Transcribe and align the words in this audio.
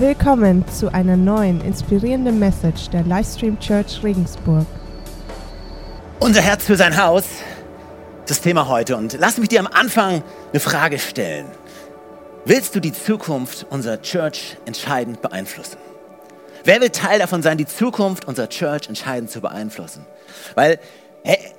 Willkommen 0.00 0.64
zu 0.68 0.94
einer 0.94 1.16
neuen 1.16 1.60
inspirierenden 1.60 2.38
Message 2.38 2.88
der 2.90 3.02
Livestream 3.02 3.58
Church 3.58 4.00
Regensburg. 4.04 4.64
Unser 6.20 6.40
Herz 6.40 6.66
für 6.66 6.76
sein 6.76 6.96
Haus, 7.02 7.24
das 8.24 8.40
Thema 8.40 8.68
heute. 8.68 8.96
Und 8.96 9.16
lass 9.18 9.38
mich 9.38 9.48
dir 9.48 9.58
am 9.58 9.66
Anfang 9.66 10.22
eine 10.52 10.60
Frage 10.60 11.00
stellen. 11.00 11.46
Willst 12.44 12.76
du 12.76 12.80
die 12.80 12.92
Zukunft 12.92 13.66
unserer 13.70 14.00
Church 14.00 14.56
entscheidend 14.66 15.20
beeinflussen? 15.20 15.78
Wer 16.62 16.80
will 16.80 16.90
Teil 16.90 17.18
davon 17.18 17.42
sein, 17.42 17.58
die 17.58 17.66
Zukunft 17.66 18.24
unserer 18.28 18.48
Church 18.48 18.86
entscheidend 18.86 19.32
zu 19.32 19.40
beeinflussen? 19.40 20.06
Weil 20.54 20.78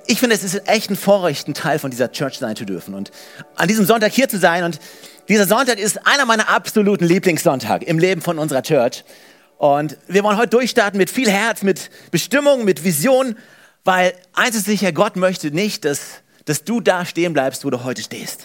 ich 0.06 0.18
finde, 0.18 0.34
es 0.34 0.42
ist 0.42 0.66
echt 0.68 0.90
ein 0.90 0.96
Vorrecht, 0.96 1.46
ein 1.48 1.54
Teil 1.54 1.78
von 1.78 1.90
dieser 1.90 2.10
Church 2.10 2.38
sein 2.38 2.56
zu 2.56 2.64
dürfen 2.64 2.94
und 2.94 3.10
an 3.56 3.68
diesem 3.68 3.84
Sonntag 3.84 4.12
hier 4.12 4.28
zu 4.28 4.38
sein. 4.38 4.64
Und 4.64 4.78
dieser 5.28 5.46
Sonntag 5.46 5.78
ist 5.78 6.06
einer 6.06 6.26
meiner 6.26 6.48
absoluten 6.48 7.04
Lieblingssonntage 7.04 7.84
im 7.86 7.98
Leben 7.98 8.20
von 8.20 8.38
unserer 8.38 8.62
Church. 8.62 9.04
Und 9.58 9.98
wir 10.08 10.24
wollen 10.24 10.38
heute 10.38 10.48
durchstarten 10.48 10.98
mit 10.98 11.10
viel 11.10 11.30
Herz, 11.30 11.62
mit 11.62 11.90
Bestimmung, 12.10 12.64
mit 12.64 12.82
Vision, 12.82 13.36
weil 13.84 14.14
eins 14.32 14.56
ist 14.56 14.64
sicher, 14.64 14.92
Gott 14.92 15.16
möchte 15.16 15.50
nicht, 15.50 15.84
dass, 15.84 16.00
dass 16.46 16.64
du 16.64 16.80
da 16.80 17.04
stehen 17.04 17.32
bleibst, 17.32 17.64
wo 17.64 17.70
du 17.70 17.84
heute 17.84 18.02
stehst. 18.02 18.40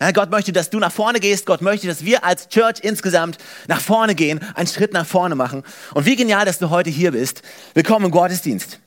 Ja, 0.00 0.12
Gott 0.12 0.30
möchte, 0.30 0.52
dass 0.52 0.70
du 0.70 0.78
nach 0.78 0.92
vorne 0.92 1.20
gehst. 1.20 1.44
Gott 1.44 1.60
möchte, 1.60 1.86
dass 1.86 2.04
wir 2.04 2.24
als 2.24 2.48
Church 2.48 2.78
insgesamt 2.80 3.36
nach 3.68 3.80
vorne 3.80 4.14
gehen, 4.14 4.40
einen 4.54 4.66
Schritt 4.66 4.94
nach 4.94 5.04
vorne 5.04 5.34
machen. 5.34 5.62
Und 5.92 6.06
wie 6.06 6.16
genial, 6.16 6.46
dass 6.46 6.58
du 6.58 6.70
heute 6.70 6.88
hier 6.88 7.10
bist. 7.10 7.42
Willkommen 7.74 8.06
im 8.06 8.10
Gottesdienst. 8.10 8.78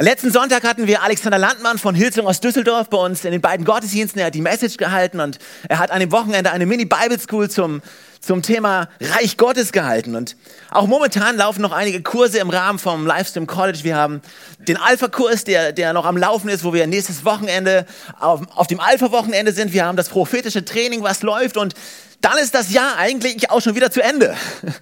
Letzten 0.00 0.30
Sonntag 0.30 0.62
hatten 0.62 0.86
wir 0.86 1.02
Alexander 1.02 1.38
Landmann 1.38 1.76
von 1.76 1.92
Hilsung 1.92 2.28
aus 2.28 2.38
Düsseldorf 2.38 2.88
bei 2.88 2.98
uns 2.98 3.24
in 3.24 3.32
den 3.32 3.40
beiden 3.40 3.66
Gottesdiensten. 3.66 4.20
Er 4.20 4.26
hat 4.26 4.34
die 4.36 4.40
Message 4.40 4.76
gehalten 4.76 5.18
und 5.18 5.40
er 5.68 5.80
hat 5.80 5.90
an 5.90 5.98
dem 5.98 6.12
Wochenende 6.12 6.52
eine 6.52 6.66
Mini-Bible 6.66 7.18
School 7.18 7.50
zum, 7.50 7.82
zum 8.20 8.42
Thema 8.42 8.88
Reich 9.00 9.36
Gottes 9.36 9.72
gehalten. 9.72 10.14
Und 10.14 10.36
auch 10.70 10.86
momentan 10.86 11.36
laufen 11.36 11.62
noch 11.62 11.72
einige 11.72 12.00
Kurse 12.00 12.38
im 12.38 12.48
Rahmen 12.48 12.78
vom 12.78 13.08
Livestream 13.08 13.48
College. 13.48 13.80
Wir 13.82 13.96
haben 13.96 14.22
den 14.60 14.76
Alpha-Kurs, 14.76 15.42
der, 15.42 15.72
der 15.72 15.92
noch 15.92 16.04
am 16.04 16.16
Laufen 16.16 16.48
ist, 16.48 16.62
wo 16.62 16.72
wir 16.72 16.86
nächstes 16.86 17.24
Wochenende 17.24 17.84
auf, 18.20 18.42
auf 18.54 18.68
dem 18.68 18.78
Alpha-Wochenende 18.78 19.50
sind. 19.50 19.72
Wir 19.72 19.84
haben 19.84 19.96
das 19.96 20.10
prophetische 20.10 20.64
Training, 20.64 21.02
was 21.02 21.24
läuft. 21.24 21.56
Und 21.56 21.74
dann 22.20 22.38
ist 22.38 22.54
das 22.54 22.72
Jahr 22.72 22.98
eigentlich 22.98 23.50
auch 23.50 23.60
schon 23.60 23.74
wieder 23.74 23.90
zu 23.90 24.00
Ende. 24.00 24.36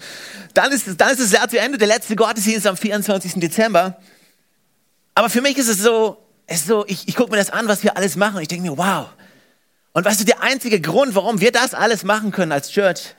Dann 0.52 0.72
ist, 0.72 0.86
dann 0.98 1.10
ist 1.10 1.20
das 1.20 1.32
Jahr 1.32 1.50
zu 1.50 1.58
Ende. 1.58 1.76
Der 1.76 1.86
letzte 1.86 2.16
Gottesdienst 2.16 2.66
am 2.66 2.78
24. 2.78 3.34
Dezember. 3.34 3.98
Aber 5.16 5.30
für 5.30 5.40
mich 5.40 5.56
ist 5.56 5.68
es 5.68 5.78
so, 5.78 6.18
es 6.46 6.60
ist 6.60 6.66
so 6.66 6.84
ich, 6.86 7.08
ich 7.08 7.16
gucke 7.16 7.30
mir 7.30 7.38
das 7.38 7.48
an, 7.48 7.66
was 7.68 7.82
wir 7.82 7.96
alles 7.96 8.16
machen. 8.16 8.36
Und 8.36 8.42
ich 8.42 8.48
denke 8.48 8.68
mir, 8.68 8.76
wow. 8.76 9.08
Und 9.94 10.04
weißt 10.04 10.20
du, 10.20 10.24
der 10.26 10.42
einzige 10.42 10.78
Grund, 10.78 11.14
warum 11.14 11.40
wir 11.40 11.50
das 11.52 11.72
alles 11.72 12.04
machen 12.04 12.32
können 12.32 12.52
als 12.52 12.70
Church, 12.70 13.14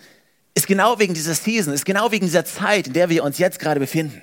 ist 0.54 0.68
genau 0.68 1.00
wegen 1.00 1.16
dieser 1.16 1.34
Season, 1.34 1.74
ist 1.74 1.86
genau 1.86 2.12
wegen 2.12 2.28
dieser 2.28 2.46
Zeit, 2.46 2.86
in 2.86 2.94
der 2.94 3.10
wir 3.10 3.24
uns 3.24 3.40
jetzt 3.40 3.58
gerade 3.58 3.80
befinden. 3.80 4.22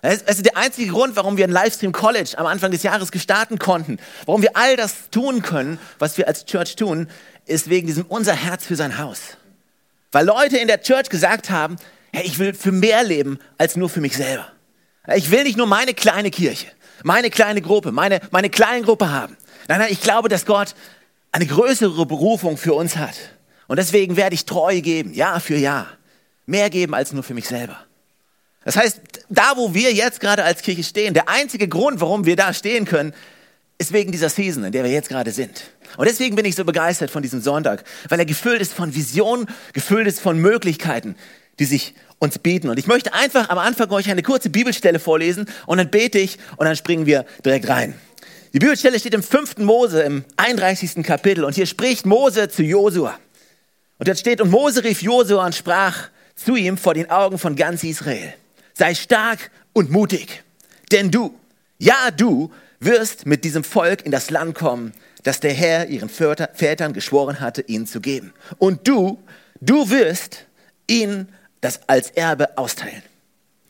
Es 0.00 0.22
ist 0.22 0.46
der 0.46 0.56
einzige 0.56 0.90
Grund, 0.90 1.14
warum 1.14 1.36
wir 1.36 1.44
ein 1.44 1.50
Livestream 1.50 1.92
College 1.92 2.32
am 2.38 2.46
Anfang 2.46 2.70
des 2.70 2.82
Jahres 2.82 3.12
gestarten 3.12 3.58
konnten, 3.58 3.98
warum 4.24 4.40
wir 4.40 4.56
all 4.56 4.76
das 4.76 5.10
tun 5.10 5.42
können, 5.42 5.78
was 5.98 6.16
wir 6.16 6.26
als 6.26 6.46
Church 6.46 6.76
tun, 6.76 7.08
ist 7.44 7.68
wegen 7.68 7.88
diesem 7.88 8.06
unser 8.06 8.32
Herz 8.32 8.64
für 8.64 8.74
sein 8.74 8.96
Haus. 8.96 9.36
Weil 10.12 10.24
Leute 10.24 10.56
in 10.56 10.66
der 10.66 10.80
Church 10.80 11.10
gesagt 11.10 11.50
haben, 11.50 11.76
hey, 12.10 12.24
ich 12.24 12.38
will 12.38 12.54
für 12.54 12.72
mehr 12.72 13.04
leben 13.04 13.38
als 13.58 13.76
nur 13.76 13.90
für 13.90 14.00
mich 14.00 14.16
selber. 14.16 14.50
Ich 15.14 15.30
will 15.30 15.42
nicht 15.42 15.58
nur 15.58 15.66
meine 15.66 15.92
kleine 15.92 16.30
Kirche 16.30 16.68
meine 17.04 17.30
kleine 17.30 17.62
Gruppe, 17.62 17.92
meine, 17.92 18.20
meine 18.30 18.50
kleine 18.50 18.82
Gruppe 18.82 19.10
haben. 19.10 19.36
Nein, 19.68 19.80
nein, 19.80 19.92
ich 19.92 20.00
glaube, 20.00 20.28
dass 20.28 20.46
Gott 20.46 20.74
eine 21.30 21.46
größere 21.46 22.06
Berufung 22.06 22.56
für 22.56 22.74
uns 22.74 22.96
hat. 22.96 23.16
Und 23.68 23.78
deswegen 23.78 24.16
werde 24.16 24.34
ich 24.34 24.44
treu 24.44 24.80
geben, 24.80 25.14
Jahr 25.14 25.40
für 25.40 25.56
Jahr. 25.56 25.86
Mehr 26.46 26.68
geben 26.70 26.94
als 26.94 27.12
nur 27.12 27.22
für 27.22 27.34
mich 27.34 27.48
selber. 27.48 27.78
Das 28.64 28.76
heißt, 28.76 29.00
da 29.28 29.54
wo 29.56 29.74
wir 29.74 29.92
jetzt 29.92 30.20
gerade 30.20 30.44
als 30.44 30.62
Kirche 30.62 30.84
stehen, 30.84 31.14
der 31.14 31.28
einzige 31.28 31.68
Grund, 31.68 32.00
warum 32.00 32.26
wir 32.26 32.36
da 32.36 32.52
stehen 32.52 32.84
können, 32.84 33.14
ist 33.78 33.92
wegen 33.92 34.12
dieser 34.12 34.28
Season, 34.28 34.64
in 34.64 34.72
der 34.72 34.84
wir 34.84 34.90
jetzt 34.90 35.08
gerade 35.08 35.32
sind. 35.32 35.64
Und 35.96 36.08
deswegen 36.08 36.36
bin 36.36 36.44
ich 36.44 36.54
so 36.54 36.64
begeistert 36.64 37.10
von 37.10 37.22
diesem 37.22 37.40
Sonntag, 37.40 37.84
weil 38.08 38.18
er 38.18 38.24
gefüllt 38.24 38.60
ist 38.60 38.72
von 38.72 38.94
Visionen, 38.94 39.46
gefüllt 39.72 40.06
ist 40.06 40.20
von 40.20 40.38
Möglichkeiten, 40.38 41.16
die 41.58 41.64
sich 41.64 41.94
uns 42.22 42.38
bieten. 42.38 42.68
Und 42.68 42.78
ich 42.78 42.86
möchte 42.86 43.12
einfach 43.12 43.48
am 43.48 43.58
Anfang 43.58 43.90
euch 43.90 44.08
eine 44.08 44.22
kurze 44.22 44.48
Bibelstelle 44.48 45.00
vorlesen 45.00 45.46
und 45.66 45.78
dann 45.78 45.90
bete 45.90 46.18
ich 46.18 46.38
und 46.56 46.66
dann 46.66 46.76
springen 46.76 47.04
wir 47.04 47.26
direkt 47.44 47.68
rein. 47.68 47.94
Die 48.52 48.60
Bibelstelle 48.60 48.98
steht 49.00 49.14
im 49.14 49.24
5. 49.24 49.58
Mose 49.58 50.02
im 50.02 50.24
31. 50.36 51.02
Kapitel 51.02 51.42
und 51.42 51.56
hier 51.56 51.66
spricht 51.66 52.06
Mose 52.06 52.48
zu 52.48 52.62
Josua. 52.62 53.18
Und 53.98 54.06
dort 54.06 54.18
steht, 54.18 54.40
und 54.40 54.50
Mose 54.50 54.84
rief 54.84 55.02
Josua 55.02 55.44
und 55.46 55.54
sprach 55.54 56.10
zu 56.36 56.54
ihm 56.54 56.78
vor 56.78 56.94
den 56.94 57.10
Augen 57.10 57.38
von 57.38 57.56
ganz 57.56 57.82
Israel, 57.82 58.32
sei 58.72 58.94
stark 58.94 59.50
und 59.72 59.90
mutig, 59.90 60.44
denn 60.92 61.10
du, 61.10 61.34
ja 61.78 62.10
du, 62.16 62.52
wirst 62.78 63.26
mit 63.26 63.44
diesem 63.44 63.64
Volk 63.64 64.04
in 64.04 64.12
das 64.12 64.30
Land 64.30 64.54
kommen, 64.54 64.92
das 65.22 65.40
der 65.40 65.52
Herr 65.52 65.88
ihren 65.88 66.08
Vätern 66.08 66.92
geschworen 66.92 67.40
hatte, 67.40 67.62
ihnen 67.62 67.86
zu 67.86 68.00
geben. 68.00 68.32
Und 68.58 68.88
du, 68.88 69.22
du 69.60 69.90
wirst 69.90 70.46
ihnen 70.88 71.28
das 71.62 71.80
als 71.88 72.10
Erbe 72.10 72.58
austeilen. 72.58 73.02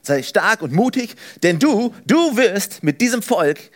Sei 0.03 0.25
stark 0.25 0.63
und 0.63 0.73
mutig, 0.73 1.15
denn 1.45 1.61
du, 1.61 1.95
du 2.05 2.37
wirst 2.37 2.83
mit 2.83 3.01
diesem 3.01 3.23
Volk 3.23 3.71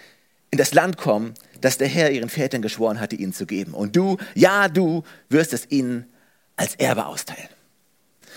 in 0.50 0.58
das 0.58 0.74
Land 0.74 0.96
kommen, 0.96 1.34
das 1.60 1.78
der 1.78 1.86
Herr 1.86 2.10
ihren 2.10 2.28
Vätern 2.28 2.62
geschworen 2.62 2.98
hatte, 2.98 3.14
ihnen 3.14 3.32
zu 3.32 3.46
geben. 3.46 3.74
Und 3.74 3.94
du, 3.94 4.16
ja, 4.34 4.68
du 4.68 5.04
wirst 5.28 5.52
es 5.52 5.70
ihnen 5.70 6.06
als 6.56 6.74
Erbe 6.74 7.06
austeilen. 7.06 7.48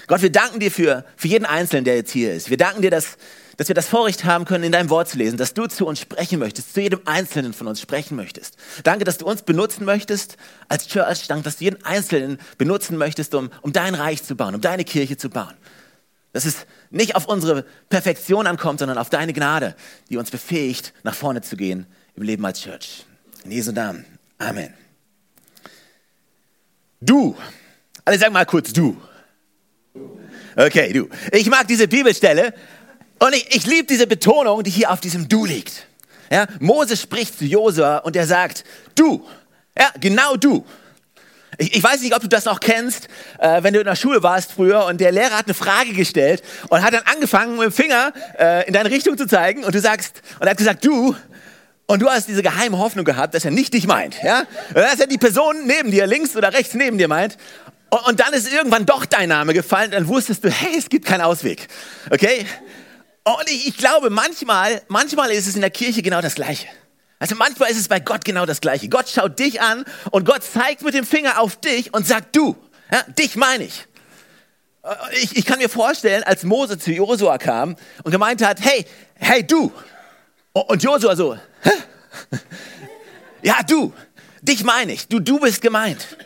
Gott, 0.06 0.22
wir 0.22 0.32
danken 0.32 0.60
dir 0.60 0.72
für, 0.72 1.06
für 1.16 1.28
jeden 1.28 1.46
Einzelnen, 1.46 1.86
der 1.86 1.96
jetzt 1.96 2.12
hier 2.12 2.34
ist. 2.34 2.50
Wir 2.50 2.58
danken 2.58 2.82
dir, 2.82 2.92
dass, 2.92 3.18
dass 3.60 3.68
wir 3.68 3.76
das 3.76 3.90
Vorrecht 3.90 4.24
haben 4.24 4.46
können, 4.46 4.64
in 4.64 4.72
deinem 4.72 4.90
Wort 4.90 5.10
zu 5.10 5.18
lesen, 5.18 5.36
dass 5.36 5.54
du 5.54 5.68
zu 5.68 5.86
uns 5.86 6.00
sprechen 6.00 6.40
möchtest, 6.40 6.74
zu 6.74 6.80
jedem 6.80 7.02
Einzelnen 7.04 7.52
von 7.52 7.68
uns 7.68 7.82
sprechen 7.82 8.16
möchtest. 8.16 8.56
Danke, 8.84 9.04
dass 9.04 9.18
du 9.18 9.26
uns 9.26 9.42
benutzen 9.42 9.84
möchtest 9.84 10.38
als 10.70 10.88
Church. 10.88 11.28
Danke, 11.28 11.44
dass 11.44 11.58
du 11.58 11.66
jeden 11.66 11.84
Einzelnen 11.84 12.40
benutzen 12.58 12.96
möchtest, 12.96 13.36
um, 13.36 13.50
um 13.62 13.74
dein 13.74 13.96
Reich 13.96 14.24
zu 14.24 14.38
bauen, 14.38 14.56
um 14.56 14.62
deine 14.62 14.86
Kirche 14.86 15.18
zu 15.18 15.30
bauen. 15.30 15.54
Dass 16.32 16.46
es 16.46 16.68
nicht 16.90 17.18
auf 17.18 17.26
unsere 17.26 17.66
Perfektion 17.90 18.48
ankommt, 18.48 18.80
sondern 18.80 18.98
auf 18.98 19.10
deine 19.10 19.34
Gnade, 19.34 19.76
die 20.10 20.16
uns 20.16 20.32
befähigt, 20.32 20.94
nach 21.04 21.14
vorne 21.14 21.42
zu 21.42 21.58
gehen 21.58 21.86
im 22.16 22.24
Leben 22.24 22.46
als 22.46 22.62
Church. 22.62 23.06
In 23.44 23.52
Jesu 23.52 23.74
Namen. 23.74 24.06
Amen. 24.38 24.74
Du. 27.02 27.36
Alle 28.06 28.18
sagen 28.18 28.32
mal 28.32 28.46
kurz 28.46 28.72
du. 28.72 28.96
Okay, 30.56 30.94
du. 30.94 31.10
Ich 31.34 31.50
mag 31.50 31.68
diese 31.68 31.90
Bibelstelle 31.90 32.54
und 33.20 33.36
ich, 33.36 33.56
ich 33.56 33.66
liebe 33.66 33.86
diese 33.86 34.08
Betonung, 34.08 34.64
die 34.64 34.72
hier 34.72 34.92
auf 34.92 35.00
diesem 35.00 35.28
Du 35.30 35.46
liegt. 35.46 35.88
Ja, 36.32 36.46
Moses 36.60 37.02
spricht 37.02 37.38
zu 37.38 37.46
Josua 37.46 37.98
und 38.00 38.16
er 38.16 38.28
sagt, 38.28 38.64
du. 38.96 39.26
Ja, 39.78 39.90
genau 40.00 40.36
du. 40.36 40.66
Ich, 41.58 41.76
ich, 41.76 41.84
weiß 41.84 42.02
nicht, 42.02 42.16
ob 42.16 42.22
du 42.22 42.28
das 42.28 42.46
noch 42.46 42.60
kennst, 42.60 43.08
äh, 43.40 43.64
wenn 43.64 43.74
du 43.74 43.80
in 43.80 43.86
der 43.86 43.96
Schule 43.96 44.24
warst 44.24 44.52
früher 44.52 44.86
und 44.86 45.02
der 45.02 45.12
Lehrer 45.12 45.38
hat 45.38 45.46
eine 45.46 45.54
Frage 45.54 45.94
gestellt 45.94 46.44
und 46.70 46.82
hat 46.84 46.94
dann 46.94 47.04
angefangen, 47.04 47.58
mit 47.58 47.66
dem 47.66 47.72
Finger 47.72 48.14
äh, 48.38 48.68
in 48.68 48.74
deine 48.74 48.92
Richtung 48.92 49.18
zu 49.18 49.28
zeigen 49.28 49.64
und 49.64 49.74
du 49.74 49.80
sagst, 49.80 50.22
und 50.40 50.46
er 50.46 50.52
hat 50.52 50.58
gesagt, 50.58 50.86
du, 50.86 51.16
und 51.88 52.02
du 52.02 52.08
hast 52.08 52.28
diese 52.28 52.44
geheime 52.44 52.78
Hoffnung 52.78 53.04
gehabt, 53.04 53.34
dass 53.34 53.46
er 53.46 53.52
nicht 53.52 53.74
dich 53.74 53.88
meint, 53.88 54.22
ja? 54.24 54.44
Dass 54.74 55.00
er 55.00 55.08
die 55.08 55.18
Person 55.18 55.66
neben 55.66 55.90
dir, 55.90 56.06
links 56.06 56.36
oder 56.36 56.54
rechts 56.54 56.76
neben 56.76 57.00
dir 57.00 57.08
meint. 57.08 57.36
Und 58.08 58.20
dann 58.20 58.32
ist 58.34 58.52
irgendwann 58.54 58.86
doch 58.86 59.06
dein 59.06 59.30
Name 59.30 59.54
gefallen, 59.56 59.90
dann 59.90 60.08
wusstest 60.08 60.44
du, 60.44 60.52
hey, 60.52 60.78
es 60.78 60.88
gibt 60.88 61.06
keinen 61.06 61.22
Ausweg. 61.22 61.68
Okay? 62.12 62.46
Und 63.38 63.50
ich, 63.50 63.68
ich 63.68 63.78
glaube, 63.78 64.10
manchmal, 64.10 64.82
manchmal 64.88 65.30
ist 65.32 65.46
es 65.46 65.56
in 65.56 65.62
der 65.62 65.70
Kirche 65.70 66.02
genau 66.02 66.22
das 66.22 66.36
Gleiche. 66.36 66.68
Also 67.20 67.36
manchmal 67.36 67.70
ist 67.70 67.78
es 67.78 67.88
bei 67.88 68.00
Gott 68.00 68.26
genau 68.26 68.46
das 68.46 68.60
Gleiche. 68.60 68.90
Gott 68.90 69.10
schaut 69.10 69.38
dich 69.38 69.62
an 69.62 69.86
und 70.10 70.26
Gott 70.26 70.44
zeigt 70.44 70.82
mit 70.82 70.94
dem 70.94 71.06
Finger 71.06 71.40
auf 71.40 71.58
dich 71.58 71.94
und 71.94 72.08
sagt, 72.08 72.36
du, 72.36 72.56
ja, 72.92 73.04
dich 73.04 73.36
meine 73.36 73.66
ich. 73.66 73.86
ich. 75.12 75.38
Ich 75.38 75.46
kann 75.46 75.60
mir 75.60 75.70
vorstellen, 75.70 76.24
als 76.24 76.44
Mose 76.44 76.80
zu 76.80 76.92
Josua 76.92 77.38
kam 77.38 77.76
und 78.04 78.12
gemeint 78.12 78.44
hat, 78.44 78.62
hey, 78.62 78.86
hey, 79.16 79.46
du. 79.46 79.72
Und 80.54 80.82
Josua 80.82 81.16
so, 81.16 81.38
Hä? 81.62 81.72
ja, 83.44 83.58
du, 83.68 83.94
dich 84.42 84.64
meine 84.64 84.94
ich, 84.94 85.08
du, 85.08 85.20
du 85.20 85.40
bist 85.40 85.62
gemeint. 85.62 86.18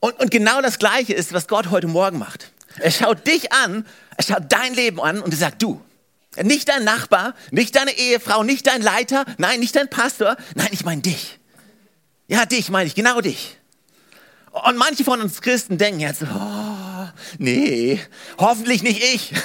Und, 0.00 0.18
und 0.18 0.30
genau 0.30 0.60
das 0.60 0.78
Gleiche 0.78 1.12
ist, 1.12 1.32
was 1.32 1.46
Gott 1.46 1.70
heute 1.70 1.86
Morgen 1.86 2.18
macht. 2.18 2.50
Er 2.78 2.90
schaut 2.90 3.26
dich 3.26 3.52
an, 3.52 3.86
er 4.16 4.24
schaut 4.24 4.44
dein 4.48 4.74
Leben 4.74 5.00
an 5.00 5.20
und 5.20 5.32
er 5.32 5.38
sagt, 5.38 5.62
du, 5.62 5.80
nicht 6.42 6.68
dein 6.68 6.84
Nachbar, 6.84 7.34
nicht 7.50 7.76
deine 7.76 7.96
Ehefrau, 7.96 8.42
nicht 8.42 8.66
dein 8.66 8.82
Leiter, 8.82 9.24
nein, 9.38 9.60
nicht 9.60 9.76
dein 9.76 9.88
Pastor, 9.88 10.36
nein, 10.54 10.68
ich 10.72 10.84
meine 10.84 11.02
dich. 11.02 11.38
Ja, 12.28 12.46
dich 12.46 12.70
meine 12.70 12.86
ich, 12.86 12.94
genau 12.94 13.20
dich. 13.20 13.56
Und 14.50 14.76
manche 14.76 15.04
von 15.04 15.20
uns 15.20 15.40
Christen 15.42 15.78
denken 15.78 16.00
jetzt, 16.00 16.22
oh, 16.22 17.08
nee, 17.38 18.00
hoffentlich 18.38 18.82
nicht 18.82 19.02
ich. 19.02 19.32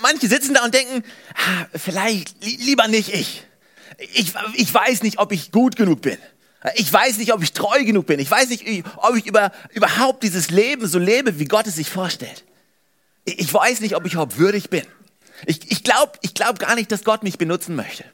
Manche 0.00 0.26
sitzen 0.26 0.54
da 0.54 0.64
und 0.64 0.72
denken, 0.72 1.04
ah, 1.34 1.66
vielleicht 1.74 2.42
lieber 2.42 2.88
nicht 2.88 3.12
ich. 3.12 3.44
ich. 3.98 4.32
Ich 4.54 4.72
weiß 4.72 5.02
nicht, 5.02 5.18
ob 5.18 5.32
ich 5.32 5.52
gut 5.52 5.76
genug 5.76 6.00
bin. 6.00 6.16
Ich 6.74 6.90
weiß 6.92 7.18
nicht, 7.18 7.32
ob 7.32 7.42
ich 7.42 7.52
treu 7.52 7.84
genug 7.84 8.06
bin. 8.06 8.20
Ich 8.20 8.30
weiß 8.30 8.48
nicht, 8.50 8.84
ob 8.96 9.16
ich 9.16 9.26
über, 9.26 9.52
überhaupt 9.72 10.22
dieses 10.22 10.50
Leben 10.50 10.86
so 10.86 10.98
lebe, 10.98 11.38
wie 11.38 11.46
Gott 11.46 11.66
es 11.66 11.76
sich 11.76 11.90
vorstellt. 11.90 12.44
Ich 13.24 13.52
weiß 13.52 13.80
nicht, 13.80 13.96
ob 13.96 14.06
ich 14.06 14.14
überhaupt 14.14 14.38
würdig 14.38 14.70
bin. 14.70 14.84
Ich, 15.46 15.70
ich 15.70 15.84
glaube 15.84 16.12
ich 16.22 16.34
glaub 16.34 16.58
gar 16.58 16.74
nicht, 16.74 16.92
dass 16.92 17.04
Gott 17.04 17.22
mich 17.22 17.38
benutzen 17.38 17.76
möchte. 17.76 18.04